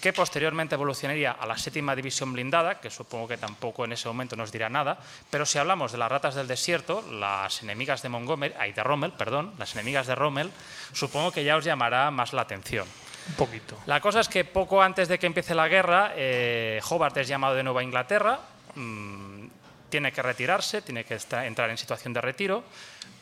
[0.00, 4.36] que posteriormente evolucionaría a la séptima división blindada, que supongo que tampoco en ese momento
[4.36, 4.98] nos dirá nada,
[5.30, 9.12] pero si hablamos de las ratas del desierto, las enemigas de Montgomery, ay, de Rommel,
[9.12, 10.50] perdón, las enemigas de Rommel,
[10.92, 12.86] supongo que ya os llamará más la atención.
[13.28, 13.76] Un poquito.
[13.86, 17.54] La cosa es que poco antes de que empiece la guerra, eh, Hobart es llamado
[17.54, 18.40] de nuevo a Inglaterra,
[18.74, 19.46] mm,
[19.90, 22.62] tiene que retirarse, tiene que entrar en situación de retiro,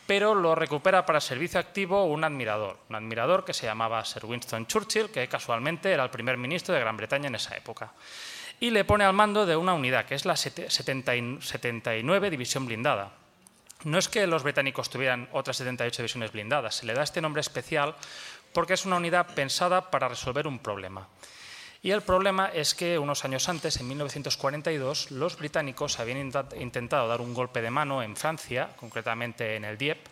[0.07, 4.67] pero lo recupera para servicio activo un admirador, un admirador que se llamaba Sir Winston
[4.67, 7.93] Churchill, que casualmente era el primer ministro de Gran Bretaña en esa época.
[8.61, 13.13] Y le pone al mando de una unidad, que es la 79 División Blindada.
[13.85, 17.41] No es que los británicos tuvieran otras 78 divisiones blindadas, se le da este nombre
[17.41, 17.95] especial
[18.53, 21.07] porque es una unidad pensada para resolver un problema.
[21.83, 27.21] Y el problema es que unos años antes, en 1942, los británicos habían intentado dar
[27.21, 30.11] un golpe de mano en Francia, concretamente en el Dieppe,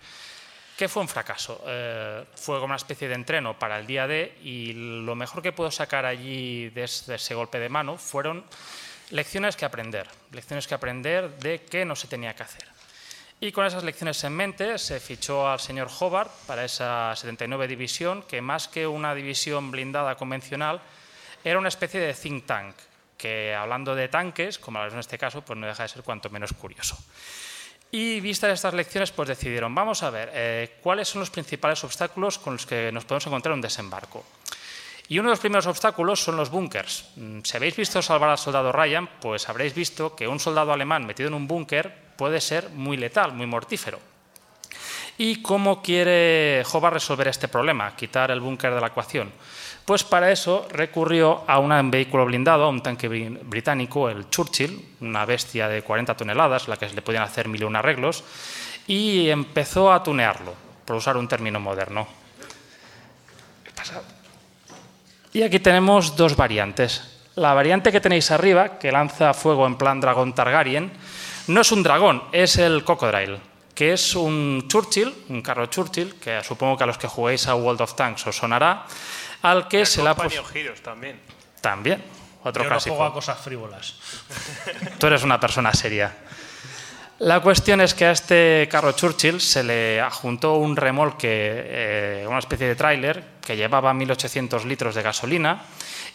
[0.76, 1.62] que fue un fracaso.
[1.66, 5.52] Eh, fue como una especie de entreno para el día D y lo mejor que
[5.52, 8.44] pudo sacar allí de ese golpe de mano fueron
[9.10, 12.74] lecciones que aprender, lecciones que aprender de qué no se tenía que hacer.
[13.40, 18.22] Y con esas lecciones en mente se fichó al señor Hobart para esa 79 división,
[18.22, 20.80] que más que una división blindada convencional,
[21.44, 22.74] era una especie de think tank,
[23.16, 26.52] que hablando de tanques, como en este caso, pues no deja de ser cuanto menos
[26.52, 26.98] curioso.
[27.90, 32.38] Y vistas estas lecciones, pues decidieron, vamos a ver, eh, cuáles son los principales obstáculos
[32.38, 34.24] con los que nos podemos encontrar en un desembarco.
[35.08, 37.04] Y uno de los primeros obstáculos son los búnkers.
[37.16, 41.06] Mm, si habéis visto salvar al soldado Ryan, pues habréis visto que un soldado alemán
[41.06, 44.00] metido en un búnker puede ser muy letal, muy mortífero.
[45.16, 49.30] ¿Y cómo quiere Jova resolver este problema, quitar el búnker de la ecuación?
[49.84, 55.26] Pues para eso recurrió a un vehículo blindado, a un tanque británico, el Churchill, una
[55.26, 58.24] bestia de 40 toneladas, la que se le podían hacer mil y un arreglos,
[58.86, 60.54] y empezó a tunearlo,
[60.86, 62.06] por usar un término moderno.
[65.34, 67.20] Y aquí tenemos dos variantes.
[67.34, 70.92] La variante que tenéis arriba, que lanza fuego en plan dragón Targaryen,
[71.48, 73.40] no es un dragón, es el Cocodrile,
[73.74, 77.54] que es un Churchill, un carro Churchill, que supongo que a los que juguéis a
[77.54, 78.86] World of Tanks os sonará,
[79.44, 80.42] al que se le ha puesto...
[80.82, 81.20] también.
[81.60, 82.02] También,
[82.42, 82.94] otro Yo clásico.
[82.94, 83.94] no juego a cosas frívolas.
[84.98, 86.16] Tú eres una persona seria.
[87.18, 92.38] La cuestión es que a este carro Churchill se le adjuntó un remolque, eh, una
[92.38, 95.62] especie de tráiler que llevaba 1.800 litros de gasolina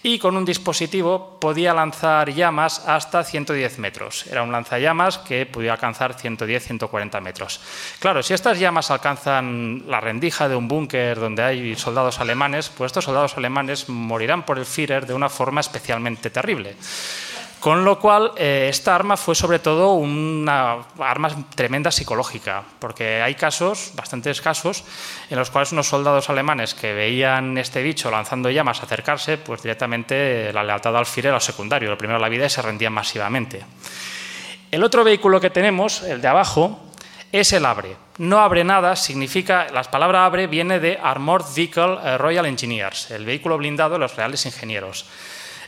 [0.02, 4.26] y con un dispositivo podía lanzar llamas hasta 110 metros.
[4.28, 7.60] Era un lanzallamas que podía alcanzar 110-140 metros.
[8.00, 12.90] Claro, si estas llamas alcanzan la rendija de un búnker donde hay soldados alemanes, pues
[12.90, 16.76] estos soldados alemanes morirán por el Führer de una forma especialmente terrible.
[17.60, 23.36] Con lo cual, eh, esta arma fue sobre todo una arma tremenda psicológica, porque hay
[23.36, 24.86] casos, bastantes casos,
[25.30, 30.54] en los cuales unos soldados alemanes que veían este bicho lanzando llamas acercarse, pues directamente
[30.54, 33.66] la lealtad al Führer era secundario, lo primero la vida y se rendían masivamente.
[34.72, 36.80] El otro vehículo que tenemos, el de abajo,
[37.32, 37.96] es el ABRE.
[38.20, 43.26] No abre nada significa, la palabra ABRE viene de Armored Vehicle eh, Royal Engineers, el
[43.26, 45.06] vehículo blindado de los reales ingenieros.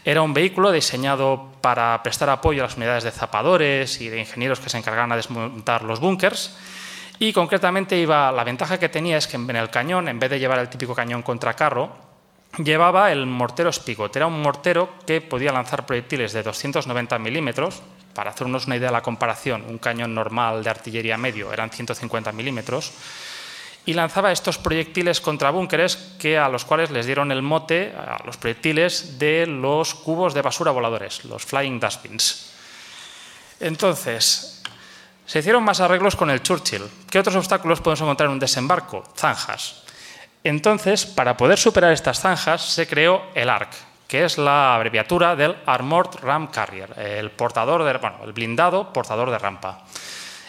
[0.03, 4.59] Era un vehículo diseñado para prestar apoyo a las unidades de zapadores y de ingenieros
[4.59, 6.57] que se encargaban de desmontar los búnkers.
[7.19, 10.39] Y concretamente iba, la ventaja que tenía es que en el cañón, en vez de
[10.39, 11.91] llevar el típico cañón contra carro,
[12.57, 14.15] llevaba el mortero Spigot.
[14.15, 17.83] Era un mortero que podía lanzar proyectiles de 290 milímetros.
[18.15, 22.31] Para hacernos una idea de la comparación, un cañón normal de artillería medio eran 150
[22.31, 22.91] milímetros
[23.85, 28.21] y lanzaba estos proyectiles contra búnkeres que a los cuales les dieron el mote a
[28.25, 32.51] los proyectiles de los cubos de basura voladores, los flying dustbins.
[33.59, 34.61] Entonces,
[35.25, 36.83] se hicieron más arreglos con el Churchill.
[37.09, 39.03] ¿Qué otros obstáculos podemos encontrar en un desembarco?
[39.15, 39.83] Zanjas.
[40.43, 43.69] Entonces, para poder superar estas zanjas, se creó el ARC,
[44.07, 49.29] que es la abreviatura del Armored Ram Carrier, el, portador de, bueno, el blindado portador
[49.29, 49.83] de rampa.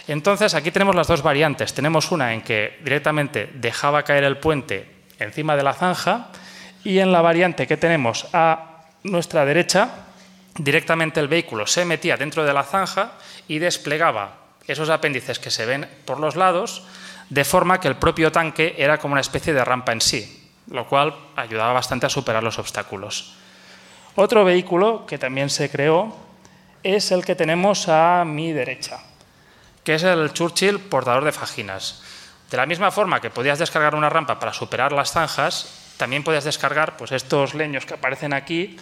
[0.08, 1.74] Entonces, aquí tenemos las dos variantes.
[1.74, 6.28] Tenemos una en que directamente dejaba caer el puente encima de la zanja
[6.84, 9.90] y en la variante que tenemos a nuestra derecha,
[10.56, 13.12] directamente el vehículo se metía dentro de la zanja
[13.46, 14.36] y desplegaba
[14.66, 16.84] esos apéndices que se ven por los lados,
[17.30, 20.86] de forma que el propio tanque era como una especie de rampa en sí, lo
[20.88, 23.34] cual ayudaba bastante a superar los obstáculos.
[24.14, 26.16] Otro vehículo que también se creó
[26.82, 29.00] es el que tenemos a mi derecha
[29.84, 32.02] que es el Churchill portador de fajinas.
[32.50, 36.44] De la misma forma que podías descargar una rampa para superar las zanjas, también podías
[36.44, 38.76] descargar pues, estos leños que aparecen aquí,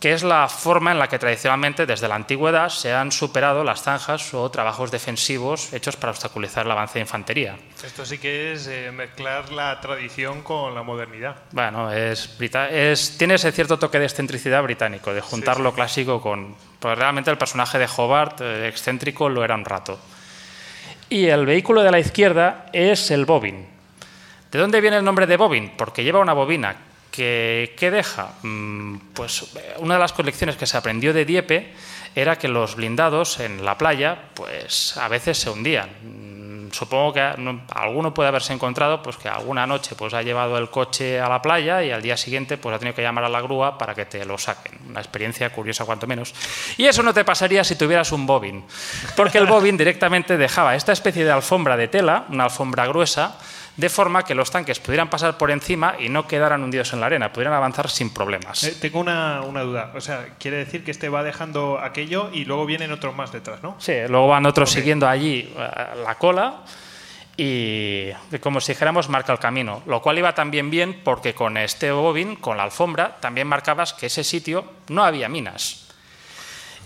[0.00, 3.82] que es la forma en la que tradicionalmente desde la antigüedad se han superado las
[3.82, 7.56] zanjas o trabajos defensivos hechos para obstaculizar el avance de infantería.
[7.82, 11.36] Esto sí que es eh, mezclar la tradición con la modernidad.
[11.52, 12.30] Bueno, es,
[12.70, 16.54] es, tiene ese cierto toque de excentricidad británico, de juntar lo clásico con...
[16.78, 19.98] Pues realmente el personaje de Hobart, eh, excéntrico, lo era un rato.
[21.08, 23.66] Y el vehículo de la izquierda es el Bobin.
[24.50, 25.72] ¿De dónde viene el nombre de Bobin?
[25.76, 26.76] Porque lleva una bobina
[27.10, 28.34] que, deja.
[28.42, 31.72] Mm, pues una de las colecciones que se aprendió de Dieppe
[32.14, 35.88] era que los blindados en la playa, pues a veces se hundían
[36.72, 41.20] supongo que alguno puede haberse encontrado pues que alguna noche pues ha llevado el coche
[41.20, 43.78] a la playa y al día siguiente pues ha tenido que llamar a la grúa
[43.78, 44.78] para que te lo saquen.
[44.88, 46.34] Una experiencia curiosa cuanto menos.
[46.76, 48.64] Y eso no te pasaría si tuvieras un bobin,
[49.16, 53.38] porque el bobin directamente dejaba esta especie de alfombra de tela, una alfombra gruesa,
[53.76, 57.06] de forma que los tanques pudieran pasar por encima y no quedaran hundidos en la
[57.06, 58.64] arena, pudieran avanzar sin problemas.
[58.64, 62.44] Eh, tengo una, una, duda, o sea, quiere decir que este va dejando aquello y
[62.44, 63.76] luego vienen otros más detrás, ¿no?
[63.78, 65.70] Sí, luego van otros siguiendo allí eh,
[66.04, 66.62] la cola
[67.36, 71.92] y como si dijéramos marca el camino, lo cual iba también bien porque con este
[71.92, 75.86] bobin, con la alfombra, también marcabas que ese sitio no había minas.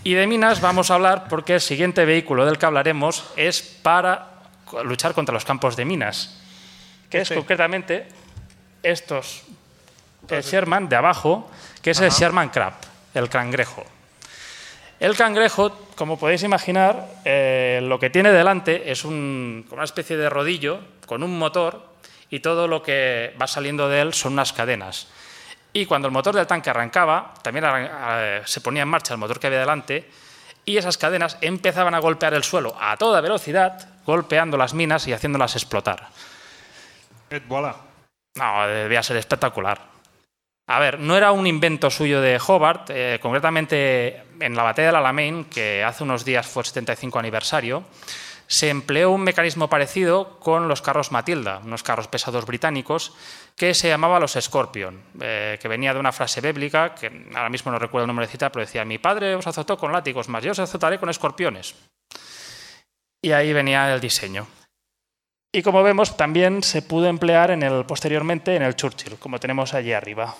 [0.03, 4.27] Y de minas vamos a hablar porque el siguiente vehículo del que hablaremos es para
[4.83, 6.40] luchar contra los campos de minas
[7.11, 8.07] que es concretamente
[8.81, 9.43] estos,
[10.29, 12.73] el Sherman de abajo, que es el Sherman Crab,
[13.13, 13.85] el cangrejo.
[14.99, 20.79] El cangrejo, como podéis imaginar, eh, lo que tiene delante es una especie de rodillo
[21.05, 21.85] con un motor
[22.29, 25.07] y todo lo que va saliendo de él son unas cadenas.
[25.73, 29.39] Y cuando el motor del tanque arrancaba, también eh, se ponía en marcha el motor
[29.39, 30.09] que había delante
[30.63, 35.13] y esas cadenas empezaban a golpear el suelo a toda velocidad, golpeando las minas y
[35.13, 36.09] haciéndolas explotar.
[38.35, 39.91] No, debía ser espectacular.
[40.67, 44.95] A ver, no era un invento suyo de Hobart, eh, concretamente en la batalla del
[44.95, 47.83] Alamein, que hace unos días fue el 75 aniversario,
[48.47, 53.13] se empleó un mecanismo parecido con los carros Matilda, unos carros pesados británicos,
[53.55, 57.71] que se llamaba los Scorpion, eh, que venía de una frase bíblica, que ahora mismo
[57.71, 60.43] no recuerdo el nombre de cita, pero decía, mi padre os azotó con látigos, más
[60.43, 61.75] yo os azotaré con escorpiones.
[63.21, 64.47] Y ahí venía el diseño.
[65.53, 69.73] Y como vemos, también se pudo emplear en el, posteriormente en el Churchill, como tenemos
[69.73, 70.33] allí arriba.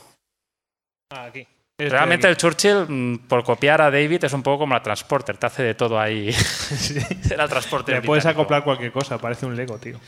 [1.12, 1.46] Ah, aquí.
[1.78, 5.38] Este Realmente el Churchill, mm, por copiar a David, es un poco como la Transporter,
[5.38, 6.30] te hace de todo ahí.
[7.30, 7.96] El Transporter.
[7.96, 10.00] Le puedes acoplar cualquier cosa, parece un Lego, tío.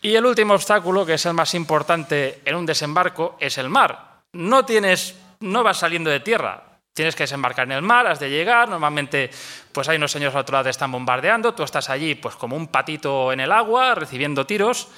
[0.00, 4.20] Y el último obstáculo, que es el más importante en un desembarco, es el mar.
[4.34, 6.62] No tienes, no vas saliendo de tierra.
[6.94, 8.68] Tienes que desembarcar en el mar, has de llegar.
[8.68, 9.28] Normalmente,
[9.72, 11.52] pues hay unos señores al otro lado te están bombardeando.
[11.52, 14.88] Tú estás allí, pues como un patito en el agua, recibiendo tiros.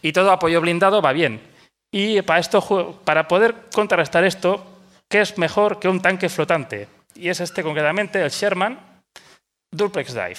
[0.00, 1.40] Y todo apoyo blindado va bien.
[1.90, 4.64] Y para, esto, para poder contrarrestar esto,
[5.08, 6.88] ¿qué es mejor que un tanque flotante?
[7.16, 8.78] Y es este concretamente, el Sherman
[9.72, 10.38] Duplex Dive.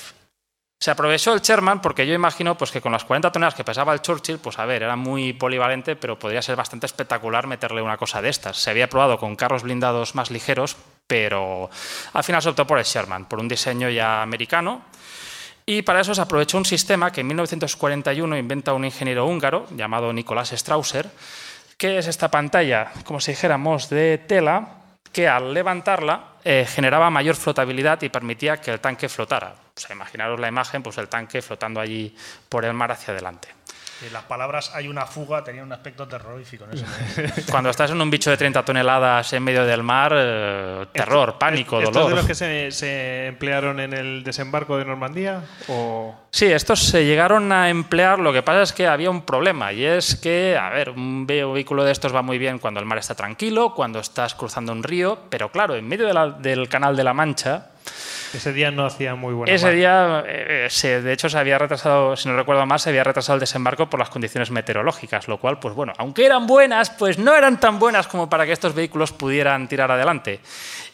[0.79, 3.93] Se aprovechó el Sherman porque yo imagino pues, que con las 40 toneladas que pesaba
[3.93, 7.97] el Churchill, pues a ver, era muy polivalente, pero podría ser bastante espectacular meterle una
[7.97, 8.57] cosa de estas.
[8.57, 11.69] Se había probado con carros blindados más ligeros, pero
[12.13, 14.83] al final se optó por el Sherman, por un diseño ya americano.
[15.65, 20.11] Y para eso se aprovechó un sistema que en 1941 inventa un ingeniero húngaro llamado
[20.11, 21.09] Nicolás Strausser,
[21.77, 27.35] que es esta pantalla, como si dijéramos, de tela, que al levantarla eh, generaba mayor
[27.35, 29.55] flotabilidad y permitía que el tanque flotara.
[29.75, 32.15] O imaginaros la imagen, pues el tanque flotando allí
[32.49, 33.49] por el mar hacia adelante.
[34.09, 37.41] Las palabras hay una fuga tenían un aspecto terrorífico en ese momento.
[37.51, 41.79] Cuando estás en un bicho de 30 toneladas en medio del mar, eh, terror, pánico,
[41.79, 42.09] ¿Estos dolor.
[42.09, 45.41] de los que se, se emplearon en el desembarco de Normandía?
[45.67, 49.73] ¿O Sí, estos se llegaron a emplear, lo que pasa es que había un problema
[49.73, 52.85] y es que, a ver, un ve- vehículo de estos va muy bien cuando el
[52.85, 56.69] mar está tranquilo, cuando estás cruzando un río, pero claro, en medio de la- del
[56.69, 57.67] Canal de la Mancha,
[58.33, 59.75] ese día no hacía muy buena ese mar?
[59.75, 63.35] día, eh, se- de hecho, se había retrasado, si no recuerdo mal, se había retrasado
[63.35, 67.35] el desembarco por las condiciones meteorológicas, lo cual, pues bueno, aunque eran buenas, pues no
[67.35, 70.39] eran tan buenas como para que estos vehículos pudieran tirar adelante.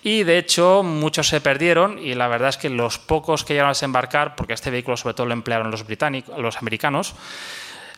[0.04, 3.70] Y de hecho, muchos se perdieron y la verdad es que los pocos que llegaron
[3.70, 7.14] a desembarcar, porque este vehículo sobre todo lo emplearon los británicos, los americanos,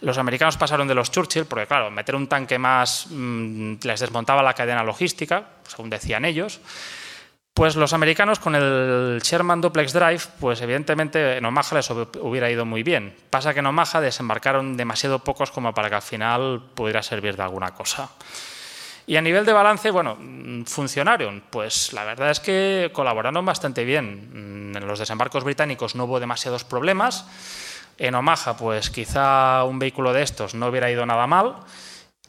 [0.01, 4.41] los americanos pasaron de los Churchill, porque claro, meter un tanque más mm, les desmontaba
[4.41, 6.59] la cadena logística, según decían ellos.
[7.59, 12.49] Pues los americanos con el Sherman Duplex Drive, pues evidentemente en Omaha les hub- hubiera
[12.49, 13.13] ido muy bien.
[13.29, 17.43] Pasa que en Omaha desembarcaron demasiado pocos como para que al final pudiera servir de
[17.43, 18.11] alguna cosa.
[19.07, 21.43] Y a nivel de balance, bueno, mm, funcionaron.
[21.49, 24.29] Pues la verdad es que colaboraron bastante bien.
[24.71, 27.25] Mm, En los desembarcos británicos no hubo demasiados problemas.
[27.97, 31.57] En Omaha, pues quizá un vehículo de estos no hubiera ido nada mal.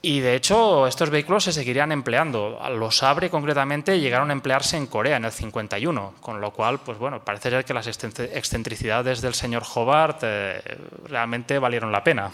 [0.03, 2.59] Y de hecho, estos vehículos se seguirían empleando.
[2.71, 6.97] Los Sabre, concretamente, llegaron a emplearse en Corea en el 51, con lo cual, pues
[6.97, 10.63] bueno, parece ser que las excen- excentricidades del señor Hobart eh,
[11.05, 12.31] realmente valieron la pena.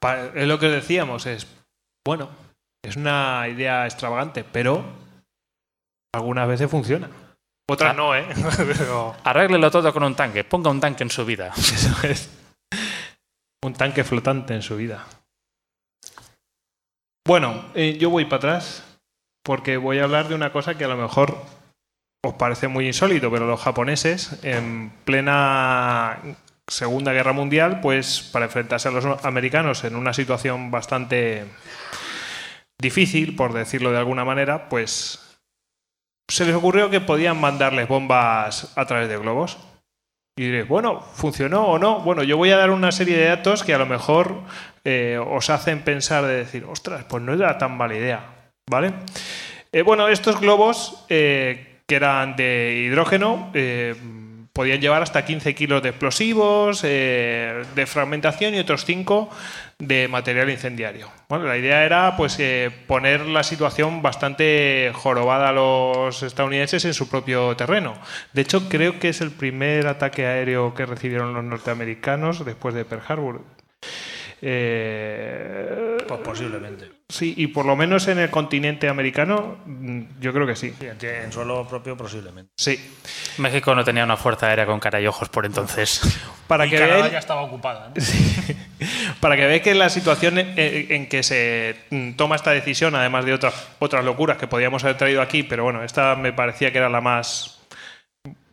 [0.00, 1.46] Pa- Es lo que decíamos, es
[2.06, 2.28] bueno,
[2.84, 4.84] es una idea extravagante, pero
[6.14, 7.08] algunas veces funciona.
[7.70, 7.94] Otras Ah.
[7.94, 8.26] no, ¿eh?
[8.78, 11.52] Pero Arréglelo todo con un tanque, ponga un tanque en su vida.
[11.56, 12.30] eso es
[13.62, 15.04] un tanque flotante en su vida.
[17.28, 18.82] Bueno, eh, yo voy para atrás
[19.42, 21.36] porque voy a hablar de una cosa que a lo mejor
[22.24, 26.20] os parece muy insólito, pero los japoneses en plena
[26.66, 31.44] Segunda Guerra Mundial, pues para enfrentarse a los americanos en una situación bastante
[32.80, 35.42] difícil, por decirlo de alguna manera, pues
[36.28, 39.58] se les ocurrió que podían mandarles bombas a través de globos.
[40.38, 41.98] Y diréis, bueno, ¿funcionó o no?
[41.98, 44.42] Bueno, yo voy a dar una serie de datos que a lo mejor
[44.84, 48.20] eh, os hacen pensar de decir, ostras, pues no era tan mala idea,
[48.70, 48.92] ¿vale?
[49.72, 53.50] Eh, bueno, estos globos, eh, que eran de hidrógeno,
[54.58, 59.30] podían llevar hasta 15 kilos de explosivos, eh, de fragmentación y otros 5
[59.78, 61.08] de material incendiario.
[61.28, 66.92] Bueno, la idea era pues eh, poner la situación bastante jorobada a los estadounidenses en
[66.92, 67.94] su propio terreno.
[68.32, 72.84] De hecho, creo que es el primer ataque aéreo que recibieron los norteamericanos después de
[72.84, 73.42] Pearl Harbor.
[74.40, 76.90] Eh, Pues posiblemente.
[77.08, 80.72] sí, y por lo menos en el continente americano, mm, yo creo que sí.
[80.78, 82.50] Sí, en, en suelo propio posiblemente.
[82.56, 82.78] Sí.
[83.38, 86.00] México no tenía una fuerza aérea con cara y ojos por entonces.
[86.46, 87.88] Para y que Canadá ya estaba ocupada.
[87.94, 87.94] ¿no?
[89.20, 93.24] para que veáis que la situación en, en que se mm, toma esta decisión, además
[93.26, 96.78] de otras, otras locuras que podíamos haber traído aquí, pero bueno, esta me parecía que
[96.78, 97.60] era la más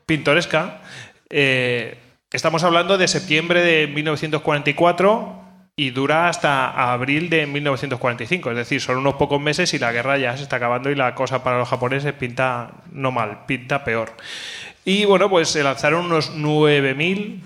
[0.05, 0.81] pintoresca.
[1.29, 1.97] eh,
[2.31, 5.44] estamos hablando de septiembre de 1944
[5.77, 8.51] y dura hasta abril de 1945.
[8.51, 11.15] Es decir, son unos pocos meses y la guerra ya se está acabando y la
[11.15, 14.13] cosa para los japoneses pinta no mal, pinta peor.
[14.85, 17.41] Y bueno, pues se lanzaron unos 9.000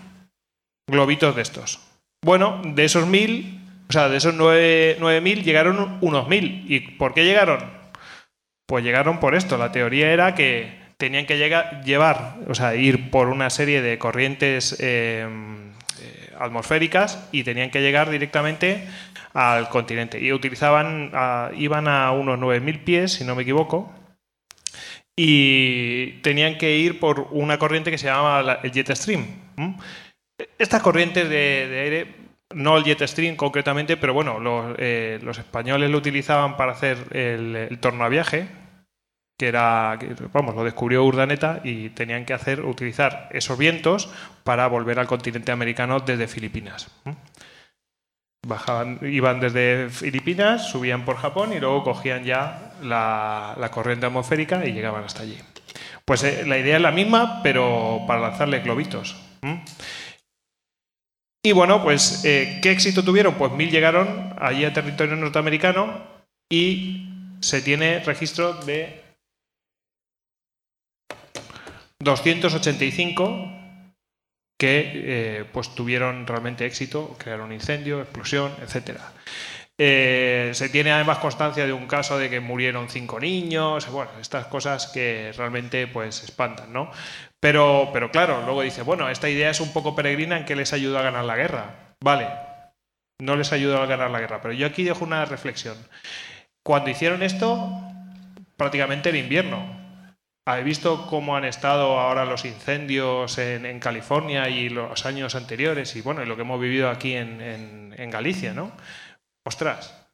[0.87, 1.79] globitos de estos.
[2.23, 6.65] Bueno, de esos 1.000, o sea, de esos 9 9.000 llegaron unos 1.000.
[6.67, 7.59] ¿Y por qué llegaron?
[8.67, 9.57] Pues llegaron por esto.
[9.57, 13.97] La teoría era que tenían que llegar, llevar, o sea, ir por una serie de
[13.97, 15.27] corrientes eh,
[16.39, 18.87] atmosféricas y tenían que llegar directamente
[19.33, 20.19] al continente.
[20.19, 21.11] Y utilizaban,
[21.55, 23.93] iban a unos 9.000 pies, si no me equivoco,
[25.15, 29.25] y tenían que ir por una corriente que se llamaba el jet stream.
[30.57, 32.15] Estas corrientes de, aire,
[32.53, 37.55] no el jet stream concretamente, pero bueno, los, eh, españoles lo utilizaban para hacer el,
[37.55, 38.47] el torno a viaje,
[39.39, 39.97] que era,
[40.33, 44.09] vamos, lo descubrió Urdaneta y tenían que hacer, utilizar esos vientos
[44.43, 46.91] para volver al continente americano desde Filipinas.
[48.45, 54.73] Bajaban, iban desde Filipinas, subían por Japón y luego cogían ya la, corriente atmosférica y
[54.73, 55.37] llegaban hasta allí.
[56.03, 59.15] Pues eh, la idea es la misma, pero para lanzarle globitos.
[61.41, 63.35] Y bueno, pues, eh, ¿qué éxito tuvieron?
[63.35, 66.03] Pues mil llegaron allí a territorio norteamericano
[66.51, 67.07] y
[67.39, 69.08] se tiene registro de
[72.01, 73.59] 285
[74.59, 78.99] que eh, pues tuvieron realmente éxito, crearon incendio, explosión, etc.
[79.77, 84.47] Eh, se tiene además constancia de un caso de que murieron cinco niños, bueno, estas
[84.47, 86.91] cosas que realmente pues espantan, ¿no?
[87.39, 90.73] Pero, pero claro, luego dice, bueno, esta idea es un poco peregrina en que les
[90.73, 91.95] ayuda a ganar la guerra.
[92.01, 92.27] Vale,
[93.21, 95.77] no les ayudó a ganar la guerra, pero yo aquí dejo una reflexión.
[96.63, 97.69] Cuando hicieron esto,
[98.57, 99.78] prácticamente en invierno,
[100.49, 106.01] ¿Habéis visto cómo han estado ahora los incendios en, California y los años anteriores y
[106.01, 108.71] bueno, lo que hemos vivido aquí en, Galicia, ¿no?
[109.45, 110.09] Ostras,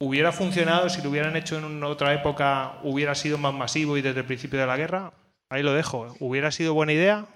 [0.00, 4.18] ¿hubiera funcionado si lo hubieran hecho en otra época, hubiera sido más masivo y desde
[4.18, 5.12] el principio de la guerra?
[5.48, 6.16] Ahí lo dejo.
[6.18, 7.26] ¿Hubiera sido buena idea?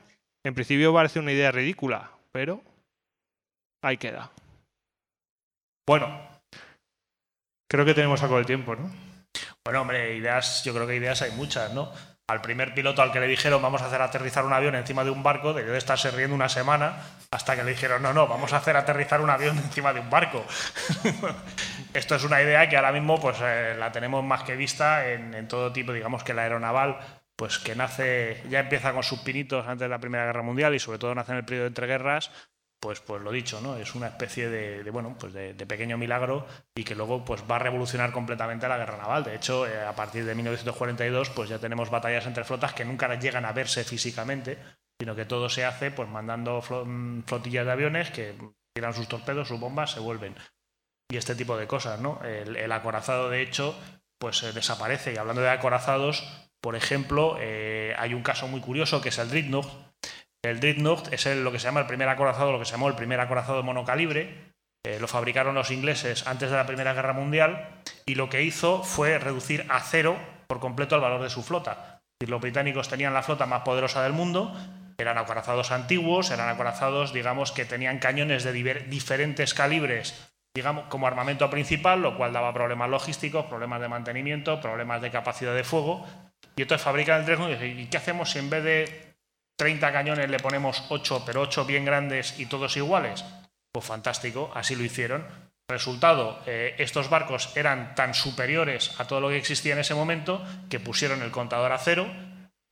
[0.43, 2.61] En principio parece una idea ridícula, pero
[3.83, 4.33] ahí queda.
[5.87, 6.09] Bueno,
[7.69, 9.08] creo que tenemos algo de tiempo, ¿no?
[9.69, 11.93] Bueno, hombre, ideas, yo creo que ideas hay muchas, ¿no?
[12.27, 15.11] Al primer piloto al que le dijeron vamos a hacer aterrizar un avión encima de
[15.11, 16.97] un barco, debió de estarse riendo una semana
[17.31, 20.09] hasta que le dijeron no, no, vamos a hacer aterrizar un avión encima de un
[20.09, 20.43] barco.
[21.93, 25.35] Esto es una idea que ahora mismo pues eh, la tenemos más que vista en,
[25.35, 26.97] en todo tipo, digamos que la aeronaval
[27.37, 30.79] pues que nace, ya empieza con sus pinitos antes de la Primera Guerra Mundial y
[30.79, 32.31] sobre todo nace en el periodo entre guerras,
[32.81, 33.77] pues, pues lo dicho, ¿no?
[33.77, 37.59] Es una especie de, bueno, pues de, pequeño milagro y que luego pues va a
[37.59, 39.25] revolucionar completamente la guerra naval.
[39.25, 43.13] De hecho, eh, a partir de 1942, pues ya tenemos batallas entre flotas que nunca
[43.19, 44.59] llegan a verse físicamente,
[45.01, 48.35] sino que todo se hace pues mandando mm, flotillas de aviones que
[48.75, 50.35] tiran sus torpedos, sus bombas, se vuelven.
[51.11, 52.21] Y este tipo de cosas, ¿no?
[52.23, 53.75] El, acorazado, de hecho,
[54.19, 55.15] pues eh, desaparece.
[55.15, 56.23] Y hablando de acorazados,
[56.61, 59.69] por ejemplo, eh, hay un caso muy curioso que es el Dreadnought,
[60.43, 62.95] el Dreadnought es lo que se llama el primer acorazado, lo que se llamó el
[62.95, 64.53] primer acorazado monocalibre.
[64.85, 68.85] Eh, lo fabricaron los ingleses antes de la Primera Guerra Mundial y lo que hizo
[68.85, 70.17] fue reducir a cero
[70.47, 72.01] por completo el valor de su flota.
[72.27, 74.57] Los británicos tenían la flota más poderosa del mundo,
[74.97, 81.49] eran acorazados antiguos, eran acorazados, digamos, que tenían cañones de diferentes calibres, digamos, como armamento
[81.51, 86.07] principal, lo cual daba problemas logísticos, problemas de mantenimiento, problemas de capacidad de fuego.
[86.57, 89.08] Y entonces fabrican el Dreadnought y ¿y qué hacemos si en vez de
[89.59, 93.25] 30 cañones le ponemos 8, pero 8 bien grandes y todos iguales.
[93.73, 95.27] Pues fantástico, así lo hicieron.
[95.69, 100.43] Resultado, eh, estos barcos eran tan superiores a todo lo que existía en ese momento
[100.71, 102.07] que pusieron el contador a cero.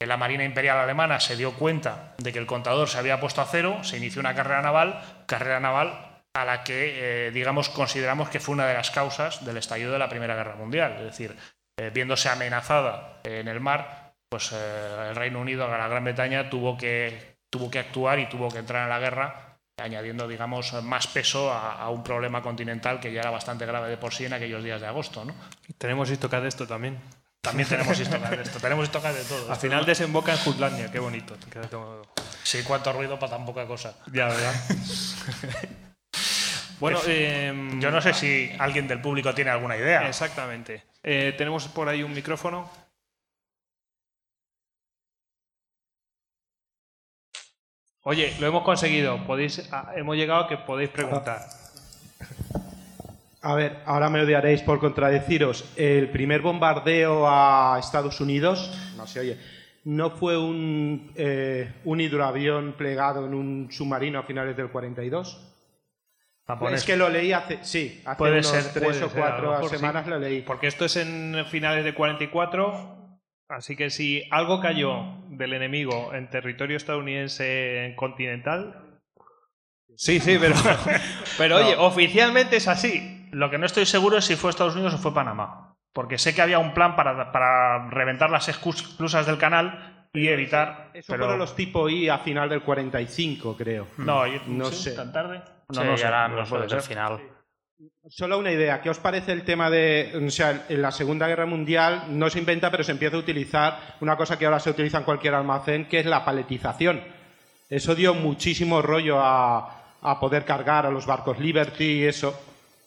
[0.00, 3.46] La Marina Imperial Alemana se dio cuenta de que el contador se había puesto a
[3.46, 8.40] cero, se inició una carrera naval, carrera naval a la que, eh, digamos, consideramos que
[8.40, 10.96] fue una de las causas del estallido de la Primera Guerra Mundial.
[10.98, 11.36] Es decir,
[11.78, 16.76] eh, viéndose amenazada en el mar, pues eh, el Reino Unido, la Gran Bretaña, tuvo
[16.76, 21.52] que, tuvo que actuar y tuvo que entrar en la guerra, añadiendo, digamos, más peso
[21.52, 24.80] a, un problema continental que ya era bastante grave de por sí en aquellos días
[24.80, 25.24] de agosto.
[25.24, 25.34] ¿no?
[25.78, 26.98] Tenemos histocas de esto también.
[27.40, 29.52] También tenemos histocas de esto, tenemos histocas de todo.
[29.52, 31.36] Al final desemboca en Jutlandia, qué bonito.
[32.42, 33.96] Sí, cuánto ruido para tan poca cosa.
[34.12, 34.54] Ya, ¿verdad?
[36.80, 40.08] bueno, em, yo no sé si alguien del público tiene alguna idea.
[40.08, 40.84] Exactamente.
[41.02, 42.68] Eh, tenemos por ahí un micrófono.
[48.08, 49.18] Oye, lo hemos conseguido.
[49.26, 51.40] Podéis, ah, hemos llegado a que podéis preguntar.
[53.42, 55.72] A ver, ahora me odiaréis por contradeciros.
[55.74, 59.40] El primer bombardeo a Estados Unidos, no se oye,
[59.82, 65.40] no fue un, eh, un hidroavión plegado en un submarino a finales del 42.
[66.70, 70.42] Es que lo leí hace, sí, hace unos tres o cuatro semanas lo leí.
[70.42, 73.05] Porque esto es en finales de 44
[73.48, 79.00] Así que si algo cayó del enemigo en territorio estadounidense continental.
[79.94, 80.54] Sí, sí, pero,
[81.38, 83.28] pero oye, oficialmente es así.
[83.30, 85.76] Lo que no estoy seguro es si fue Estados Unidos o fue Panamá.
[85.92, 90.90] Porque sé que había un plan para, para reventar las exclusas del canal y evitar.
[90.92, 93.86] Eso fueron los tipo I a final del 45, creo.
[93.98, 94.92] No, no sé.
[94.92, 95.42] ¿Tan tarde?
[95.68, 97.20] No, no, no, no, no puede ser final.
[98.08, 98.80] Solo una idea.
[98.80, 102.38] ¿Qué os parece el tema de, o sea, en la Segunda Guerra Mundial no se
[102.38, 105.86] inventa, pero se empieza a utilizar una cosa que ahora se utiliza en cualquier almacén,
[105.86, 107.02] que es la paletización?
[107.68, 109.72] Eso dio muchísimo rollo a,
[110.20, 112.40] poder cargar a los barcos Liberty y eso.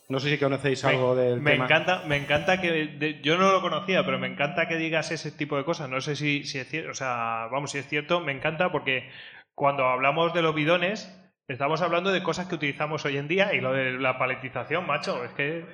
[0.08, 1.66] No sé si conocéis algo del me tema.
[1.66, 3.20] Encanta, me encanta que.
[3.22, 5.90] yo no lo conocía, pero me encanta que digas ese tipo de cosas.
[5.90, 6.92] No sé si, si es cierto.
[6.92, 9.10] O sea, vamos, si es cierto, me encanta porque
[9.54, 11.14] cuando hablamos de los bidones,
[11.50, 15.24] Estamos hablando de cosas que utilizamos hoy en día y lo de la paletización, macho,
[15.24, 15.66] es que...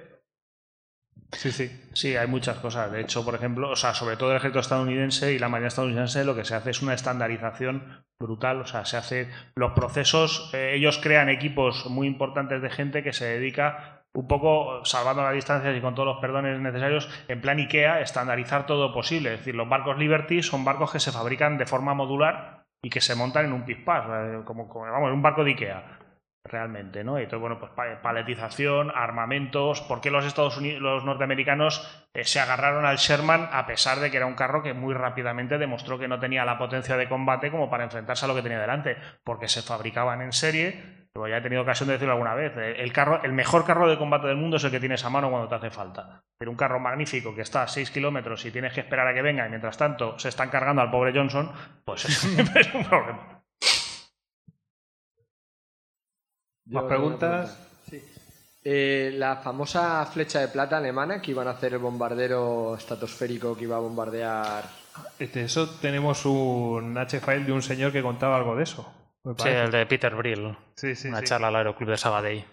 [1.33, 1.69] Sí, sí.
[1.93, 2.89] Sí, hay muchas cosas.
[2.93, 6.23] De hecho, por ejemplo, o sea, sobre todo el ejército estadounidense y la marina estadounidense
[6.23, 8.61] lo que se hace es una estandarización brutal.
[8.61, 13.11] O sea, se hace los procesos, eh, ellos crean equipos muy importantes de gente que
[13.11, 17.59] se dedica un poco, salvando las distancias y con todos los perdones necesarios, en plan
[17.59, 19.33] IKEA, estandarizar todo posible.
[19.33, 23.01] Es decir, los barcos Liberty son barcos que se fabrican de forma modular y que
[23.01, 25.97] se montan en un pispás, eh, como, como, vamos, en un barco de Ikea,
[26.43, 27.17] realmente, ¿no?
[27.17, 27.71] Y entonces, bueno, pues
[28.03, 33.65] paletización, armamentos, ¿por qué los Estados Unidos, los norteamericanos eh, se agarraron al Sherman a
[33.65, 36.95] pesar de que era un carro que muy rápidamente demostró que no tenía la potencia
[36.95, 38.97] de combate como para enfrentarse a lo que tenía delante?
[39.23, 42.75] Porque se fabricaban en serie, pero ya he tenido ocasión de decirlo alguna vez, eh,
[42.77, 45.29] el, carro, el mejor carro de combate del mundo es el que tienes a mano
[45.29, 46.21] cuando te hace falta.
[46.37, 49.21] Pero un carro magnífico que está a 6 kilómetros y tienes que esperar a que
[49.21, 51.53] venga y mientras tanto se están cargando al pobre Johnson,
[51.85, 53.41] pues es un problema.
[56.65, 57.65] ¿Más preguntas?
[57.89, 58.03] Sí.
[58.65, 63.63] Eh, la famosa flecha de plata alemana que iban a hacer el bombardero estratosférico que
[63.63, 64.65] iba a bombardear.
[65.17, 69.04] De eso tenemos un H-file de un señor que contaba algo de eso.
[69.37, 70.55] Sí, el de Peter Brill.
[70.75, 72.45] Sí, sí, Una charla al Aeroclub de Sabadell.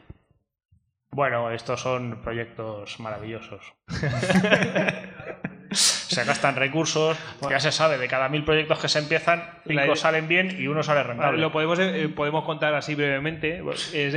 [1.11, 3.75] Bueno, estos son proyectos maravillosos.
[5.73, 7.19] se gastan recursos,
[7.49, 10.83] ya se sabe, de cada mil proyectos que se empiezan, cinco salen bien y uno
[10.83, 11.39] sale rentable.
[11.39, 13.63] Lo podemos, eh, podemos contar así brevemente.
[13.93, 14.15] Es,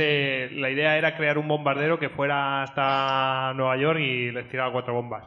[0.52, 4.94] la idea era crear un bombardero que fuera hasta Nueva York y les tiraba cuatro
[4.94, 5.24] bombas.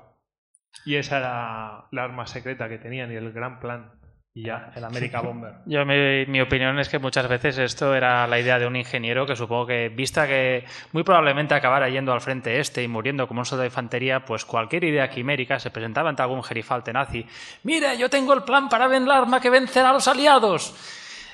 [0.85, 3.98] Y esa era la arma secreta que tenían y el gran plan
[4.33, 5.55] ya, el América Bomber.
[5.65, 9.35] Yo, mi, opinión es que muchas veces esto era la idea de un ingeniero que
[9.35, 13.45] supongo que, vista que muy probablemente acabara yendo al frente este y muriendo como un
[13.45, 17.25] soldado de infantería, pues cualquier idea quimérica se presentaba ante algún gerifalte nazi.
[17.63, 20.75] ¡Mire, yo tengo el plan para el arma que vencerá a los aliados!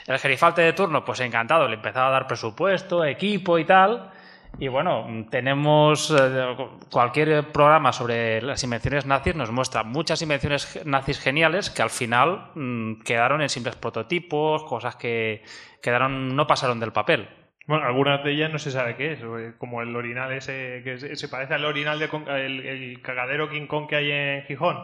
[0.07, 4.11] El gerifalte de turno, pues encantado, le empezaba a dar presupuesto, equipo y tal.
[4.57, 6.55] Y bueno, tenemos eh,
[6.89, 12.51] cualquier programa sobre las invenciones nazis nos muestra muchas invenciones nazis geniales que al final
[12.55, 15.43] mm, quedaron en simples prototipos, cosas que
[15.81, 17.27] quedaron no pasaron del papel.
[17.67, 21.15] Bueno, algunas de ellas no se sabe qué es, eh, como el orinal ese que
[21.15, 24.77] se parece al orinal de el, cagadero King Kong que hay en Gijón.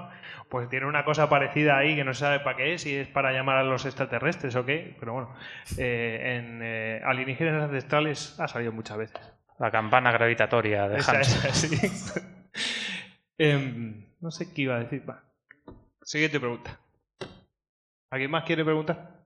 [0.50, 3.08] Pues tiene una cosa parecida ahí que no se sabe para qué es, si es
[3.08, 5.34] para llamar a los extraterrestres o qué, pero bueno,
[5.78, 9.41] eh, en alienígenas ancestrales ha salido muchas veces.
[9.62, 12.10] La campana gravitatoria de Hans.
[13.38, 15.08] Em, no sé qué iba a decir.
[15.08, 15.24] Va.
[16.02, 16.80] Siguiente pregunta.
[18.10, 19.24] ¿Alguien más quiere preguntar?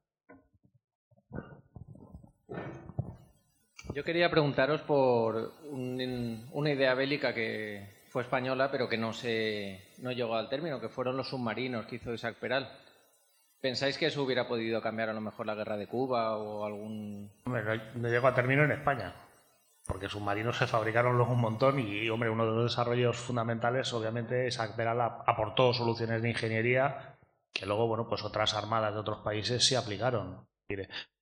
[3.94, 10.12] Yo quería preguntaros por una idea bélica que fue española, pero que no, se, no
[10.12, 12.70] llegó al término, que fueron los submarinos que hizo Isaac Peral.
[13.62, 17.32] ¿Pensáis que eso hubiera podido cambiar a lo mejor la guerra de Cuba o algún...?
[17.46, 19.16] Hombre, no llegó a término en España
[19.86, 24.48] porque submarinos se fabricaron luego un montón y, hombre, uno de los desarrollos fundamentales, obviamente,
[24.48, 27.16] es Peral aportó soluciones de ingeniería
[27.56, 30.46] que luego, bueno, pues otras armadas de otros países sí aplicaron.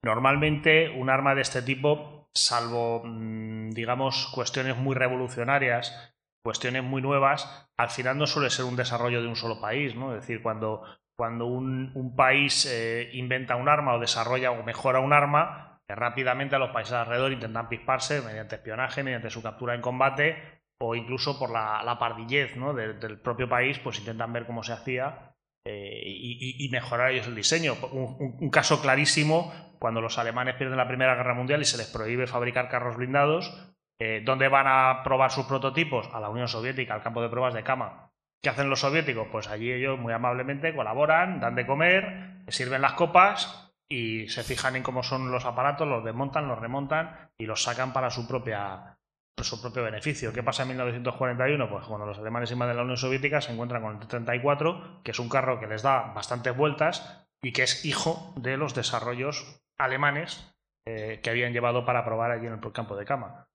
[0.04, 7.70] Normalmente, un arma de este tipo, salvo, mm, digamos, cuestiones muy revolucionarias, cuestiones muy nuevas,
[7.78, 10.16] al final no suele ser un desarrollo de un solo país, ¿no?
[10.16, 10.84] Es decir, cuando,
[11.16, 16.60] cuando un, país eh, inventa un arma o desarrolla o mejora un arma, rápidamente a
[16.60, 21.52] los países alrededor intentan pisparse mediante espionaje, mediante su captura en combate o incluso por
[21.52, 22.56] la, pardillez
[23.00, 25.34] del propio país, pues intentan ver cómo se hacía
[25.66, 27.76] eh, y, mejorar ellos el diseño.
[27.92, 32.28] Un, caso clarísimo, cuando los alemanes pierden la Primera Guerra Mundial y se les prohíbe
[32.28, 36.10] fabricar carros blindados, eh, ¿dónde van a probar sus prototipos?
[36.14, 38.12] A la Unión Soviética, al campo de pruebas de cama.
[38.42, 39.30] ¿Qué hacen los soviéticos?
[39.32, 43.63] Pues allí ellos muy amablemente colaboran, dan de comer, sirven las copas
[43.94, 47.94] y se fijan en cómo son los aparatos, los desmontan, los remontan y los sacan
[47.94, 48.98] para su propia
[49.40, 50.34] su propio beneficio.
[50.34, 51.70] ¿Qué pasa en 1941?
[51.70, 55.20] Pues cuando los alemanes invaden la Unión Soviética se encuentran con el T-34, que es
[55.20, 60.56] un carro que les da bastantes vueltas y que es hijo de los desarrollos alemanes
[60.88, 63.48] eh, que habían llevado para probar allí en el campo de cama.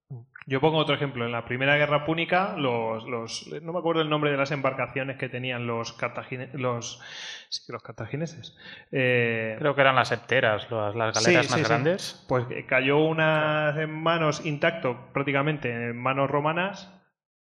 [0.46, 1.26] Yo pongo otro ejemplo.
[1.26, 5.18] En la Primera Guerra Púnica, los, los no me acuerdo el nombre de las embarcaciones
[5.18, 7.02] que tenían los, cartagineses, los,
[7.50, 8.56] sí, los cartagineses.
[8.90, 11.66] Eh, Creo que eran las septeras, las, las galeras sí, más sí.
[11.66, 12.24] grandes.
[12.28, 16.94] Pues que cayó unas en manos intacto, prácticamente en manos romanas,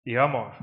[0.03, 0.55] y vamos,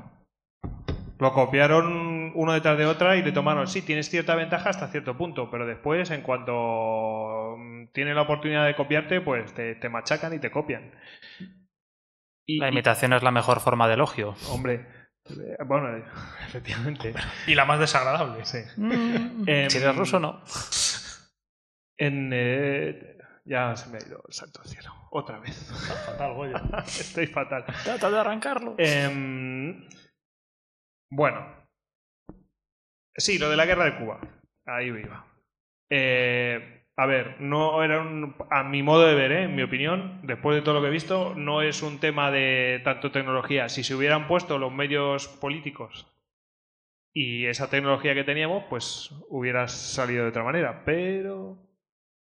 [1.20, 5.16] lo copiaron uno detrás de otra y le tomaron, sí, tienes cierta ventaja hasta cierto
[5.16, 10.34] punto, pero después, en cuanto mm, tienen la oportunidad de copiarte, pues te, te machacan
[10.34, 10.90] y te copian.
[12.46, 14.34] Y, La y- imitación es la mejor forma de elogio.
[14.50, 14.86] hombre,
[15.30, 16.04] eh, bueno, eh,
[16.46, 17.14] efectivamente.
[17.46, 18.44] Y la más desagradable.
[18.44, 18.58] Sí.
[19.46, 20.42] Em, Si eres ruso, no.
[21.98, 24.92] En, eh, ya se me ha ido el santo cielo.
[25.10, 25.70] Otra vez.
[26.06, 26.56] Fatal, Goyo.
[26.86, 27.64] Estoy fatal.
[27.84, 28.74] Trata de arrancarlo.
[28.78, 29.86] Em,
[31.10, 31.68] bueno.
[33.14, 34.20] Sí, lo de la guerra de Cuba.
[34.66, 35.26] Ahí iba.
[35.90, 39.42] Eh, a ver, no era un, a mi modo de ver, ¿eh?
[39.44, 42.80] en mi opinión, después de todo lo que he visto, no es un tema de
[42.84, 43.68] tanto tecnología.
[43.68, 46.06] Si se hubieran puesto los medios políticos
[47.14, 50.82] y esa tecnología que teníamos, pues hubiera salido de otra manera.
[50.84, 51.58] Pero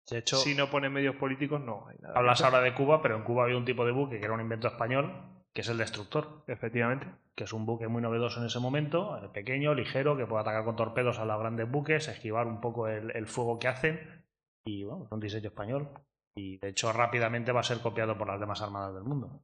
[0.09, 2.14] De hecho, si no ponen medios políticos, no hay nada.
[2.18, 4.41] hablas ahora de Cuba, pero en Cuba había un tipo de buque que era un
[4.41, 5.11] invento español,
[5.53, 7.07] que es el destructor, Efectivamente.
[7.36, 10.64] que es un buque muy novedoso en ese momento, eh, pequeño, ligero, que puede atacar
[10.66, 14.22] con torpedos a los grandes buques, esquivar un poco el, el fuego que hacen,
[14.66, 15.89] y bueno, es un diseño español.
[16.36, 19.43] Y de hecho rápidamente va a ser copiado por las demás armadas del mundo.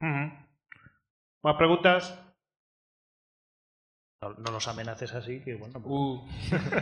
[0.00, 2.16] ¿Más preguntas?
[4.22, 6.20] No, no nos amenaces así, que bueno, pues- Uh.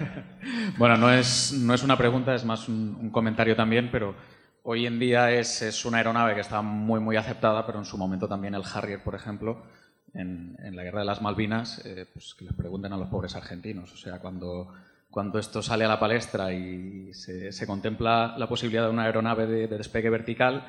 [0.78, 4.14] bueno, no es, no es una pregunta, es más un, un comentario también, pero
[4.62, 7.96] hoy en día es, es una aeronave que está muy, muy aceptada, pero en su
[7.98, 9.62] momento también el Harrier, por ejemplo,
[10.14, 13.36] en, en la guerra de las Malvinas, eh, pues que les pregunten a los pobres
[13.36, 13.92] argentinos.
[13.92, 14.72] O sea, cuando,
[15.16, 19.46] cuando esto sale a la palestra y se, se contempla la posibilidad de una aeronave
[19.46, 20.62] de, de despegue vertical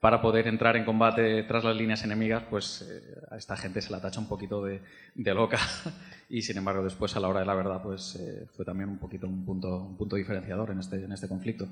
[0.00, 3.92] para poder entrar en combate tras las líneas enemigas, pues eh, a esta gente se
[3.92, 4.80] la tacha un poquito de,
[5.14, 5.58] de loca.
[6.30, 8.96] y sin embargo, después, a la hora de la verdad, pues eh, fue también un
[8.96, 11.66] poquito un punto, un punto diferenciador en este, en este conflicto.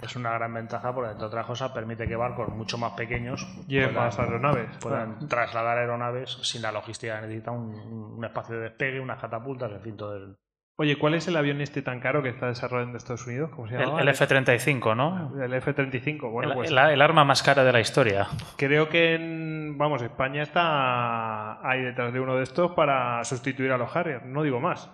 [0.00, 3.94] es una gran ventaja porque, entre otras cosas, permite que barcos mucho más pequeños Lleven
[3.94, 4.78] más aeronaves.
[4.80, 7.74] puedan trasladar aeronaves sin la logística que necesita un,
[8.16, 10.36] un espacio de despegue, unas catapultas, en fin, todo el...
[10.78, 13.50] Oye, ¿cuál es el avión este tan caro que está desarrollando en Estados Unidos?
[13.54, 13.98] ¿Cómo se llama?
[14.00, 15.42] el F-35, ¿no?
[15.42, 16.30] El F-35.
[16.30, 18.26] Bueno, el, pues el- el arma más cara de la historia.
[18.58, 23.78] creo que, en, vamos, España está ahí detrás de uno de estos para sustituir a
[23.78, 24.26] los Harrier.
[24.26, 24.90] No digo más.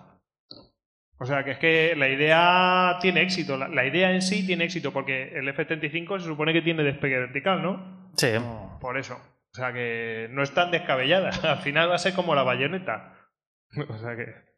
[1.19, 3.57] O sea, que es que la idea tiene éxito.
[3.57, 7.19] La, la idea en sí tiene éxito porque el F-35 se supone que tiene despegue
[7.19, 8.09] vertical, ¿no?
[8.15, 8.29] Sí.
[8.79, 9.15] Por eso.
[9.15, 11.29] O sea, que no es tan descabellada.
[11.51, 13.15] Al final va a ser como la bayoneta.
[13.89, 14.52] O sea que...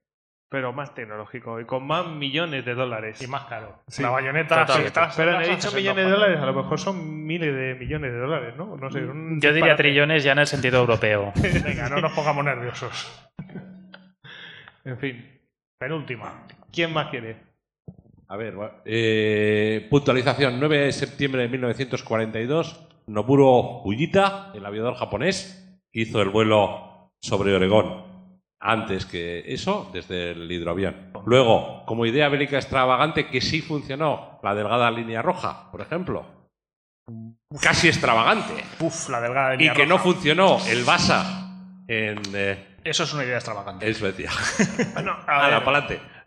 [0.50, 3.22] Pero más tecnológico y con más millones de dólares.
[3.22, 3.82] Y más caro.
[3.88, 4.04] Sí.
[4.04, 4.66] la bayoneta...
[4.66, 4.82] Total.
[4.82, 7.76] si estás- Pero he dicho millones de 60 dólares, a lo mejor son miles de
[7.76, 8.78] millones de dólares, ¿no?
[8.78, 9.00] No sé.
[9.00, 9.84] un Yo diría disparate.
[9.84, 11.34] trillones ya en el sentido europeo.
[11.66, 13.30] Venga, no nos pongamos nerviosos.
[14.86, 15.40] En fin.
[15.80, 16.46] Penúltima.
[16.72, 17.38] ¿Quién más quiere?
[18.28, 20.60] A ver, va- eh, puntualización.
[20.60, 28.15] 9 de septiembre de 1942, Noburo Fujita, el aviador japonés, hizo el vuelo sobre Oregón.
[28.68, 31.12] Antes que eso, desde el hidroavión.
[31.26, 36.26] Luego, como idea bélica extravagante que sí funcionó, la delgada línea roja, por ejemplo.
[37.62, 38.64] Casi extravagante.
[38.80, 41.52] Puf, la delgada Y línea que no funcionó el Basa
[41.88, 43.88] en, eh, Eso es una idea extravagante.
[43.88, 44.32] en Suecia.
[44.94, 45.62] Bueno, a.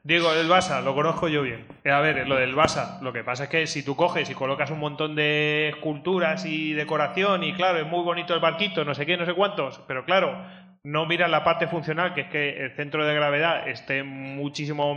[0.05, 1.67] Diego, el Basa, lo conozco yo bien.
[1.83, 4.35] Eh, A ver, lo del Basa, lo que pasa es que si tú coges y
[4.35, 8.95] colocas un montón de esculturas y decoración, y claro, es muy bonito el barquito, no
[8.95, 10.41] sé qué, no sé cuántos, pero claro,
[10.83, 14.95] no miras la parte funcional, que es que el centro de gravedad esté muchísimo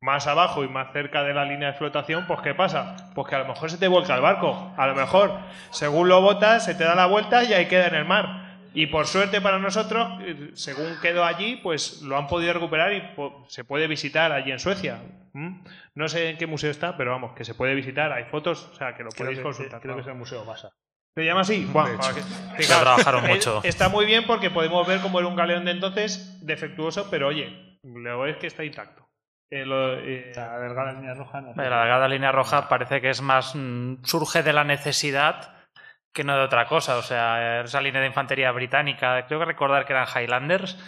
[0.00, 2.96] más abajo y más cerca de la línea de flotación, pues ¿qué pasa?
[3.14, 4.72] Pues que a lo mejor se te vuelca el barco.
[4.76, 5.38] A lo mejor,
[5.70, 8.48] según lo botas, se te da la vuelta y ahí queda en el mar.
[8.72, 10.08] Y por suerte para nosotros,
[10.54, 13.02] según quedó allí, pues lo han podido recuperar y
[13.48, 15.00] se puede visitar allí en Suecia.
[15.32, 15.64] ¿Mm?
[15.94, 18.74] No sé en qué museo está, pero vamos, que se puede visitar, hay fotos, o
[18.74, 19.80] sea, que lo Creo podéis que, consultar.
[19.80, 20.70] creo que es el Museo Basa.
[21.14, 21.68] ¿Se llama así?
[21.72, 23.60] Para que- claro, trabajaron mucho.
[23.64, 27.78] Está muy bien porque podemos ver cómo era un galeón de entonces defectuoso, pero oye,
[27.82, 29.08] luego es que está intacto.
[29.50, 31.52] Eh, lo- eh, La delgada línea roja no.
[31.56, 33.54] La delgada línea roja parece que es más.
[33.56, 35.56] mm, surge de la necesidad
[36.12, 36.96] que no de otra cosa.
[36.96, 40.78] O sea, esa línea de infantería británica, creo que recordar que eran Highlanders,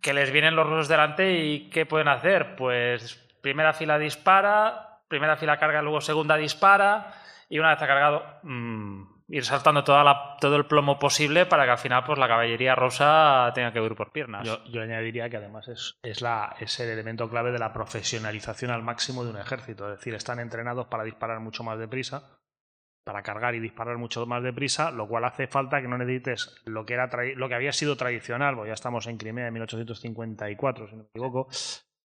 [0.00, 2.56] que les vienen los rusos delante y ¿qué pueden hacer?
[2.56, 7.12] Pues primera fila dispara, primera fila carga, luego segunda dispara
[7.50, 11.64] y una vez ha cargado, mm, ir saltando toda la- todo el plomo posible para
[11.64, 14.46] que al final pues la caballería rosa tenga que huir por piernas.
[14.46, 18.70] Yo, yo añadiría que además es, es, la, es el elemento clave de la profesionalización
[18.70, 19.90] al máximo de un ejército.
[19.90, 22.36] Es decir, están entrenados para disparar mucho más deprisa
[23.02, 26.84] para cargar y disparar mucho más deprisa, lo cual hace falta que no necesites lo
[26.84, 30.96] que, era lo que había sido tradicional, porque ya estamos en Crimea en 1854, si
[30.96, 31.48] no me equivoco,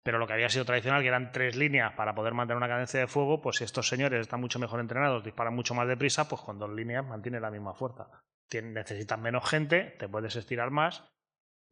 [0.03, 2.99] pero lo que había sido tradicional, que eran tres líneas para poder mantener una cadencia
[3.01, 6.41] de fuego, pues si estos señores están mucho mejor entrenados, disparan mucho más deprisa, pues
[6.41, 8.09] con dos líneas mantiene la misma fuerza.
[8.53, 11.05] necesitas menos gente, te puedes estirar más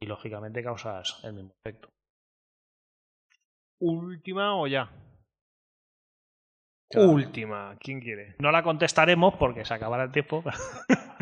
[0.00, 1.90] y lógicamente causas el mismo efecto.
[3.80, 4.90] ¿Última o ya?
[6.94, 8.34] Última, ¿quién quiere?
[8.38, 10.42] No la contestaremos porque se acabará el tiempo.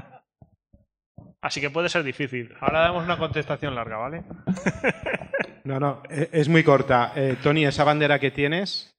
[1.48, 2.54] Así que puede ser difícil.
[2.60, 4.22] Ahora damos una contestación larga, ¿vale?
[5.64, 7.14] no, no, e, es muy corta.
[7.16, 8.94] Eh, Tony, esa bandera que tienes.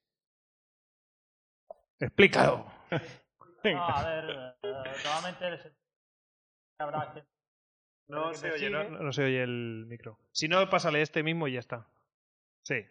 [1.98, 2.66] Explícalo.
[3.62, 4.56] No, a ver,
[5.04, 5.44] nuevamente
[8.08, 10.18] no se, oye, no, se oye el micro.
[10.32, 11.86] Si no, pásale este mismo y ya está.
[12.64, 12.86] Sí.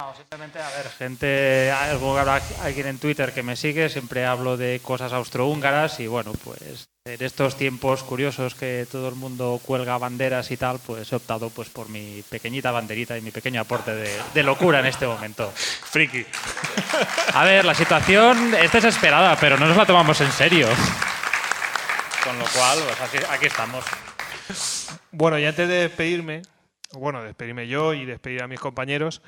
[0.00, 5.12] No, simplemente, a ver, gente, alguien en Twitter que me sigue, siempre hablo de cosas
[5.12, 10.56] austrohúngaras y bueno, pues en estos tiempos curiosos que todo el mundo cuelga banderas y
[10.56, 14.78] tal, pues he optado pues por mi pequeñita banderita y mi pequeño aporte de, locura
[14.78, 15.50] en este momento.
[15.54, 16.24] Friki.
[17.34, 20.68] A ver, la situación es desesperada, pero no nos la tomamos en serio.
[22.22, 23.84] Con lo cual, pues aquí, aquí estamos.
[25.10, 26.42] Bueno, y antes de despedirme,
[26.92, 29.22] bueno, despedirme yo y despedir a mis compañeros,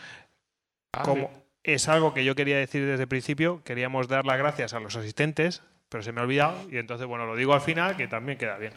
[0.92, 1.30] Ah, Como
[1.62, 4.96] es algo que yo quería decir desde el principio, queríamos dar las gracias a los
[4.96, 8.38] asistentes, pero se me ha olvidado y entonces, bueno, lo digo al final que también
[8.38, 8.72] queda bien.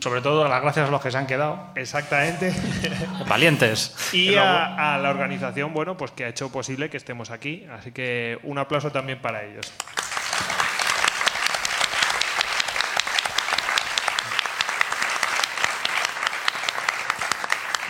[0.00, 1.70] Sobre todo las gracias a los que se han quedado.
[1.76, 2.52] Exactamente.
[3.28, 4.12] Valientes.
[4.12, 7.64] y a, a, la organización, bueno, pues que ha hecho posible que estemos aquí.
[7.70, 9.72] Así que un aplauso también para ellos.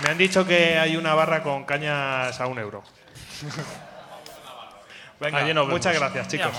[0.03, 2.83] Me han dicho que hay una barra con cañas a un euro.
[5.21, 6.55] Venga, muchas gracias, chicos.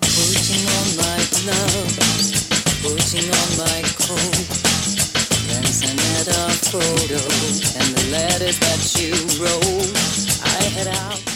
[0.00, 2.48] Putting on my gloves,
[2.82, 4.48] putting on my coat.
[5.46, 7.20] Then another photo
[7.78, 9.12] and the letters that you
[9.42, 9.92] wrote.
[10.44, 11.31] I head out.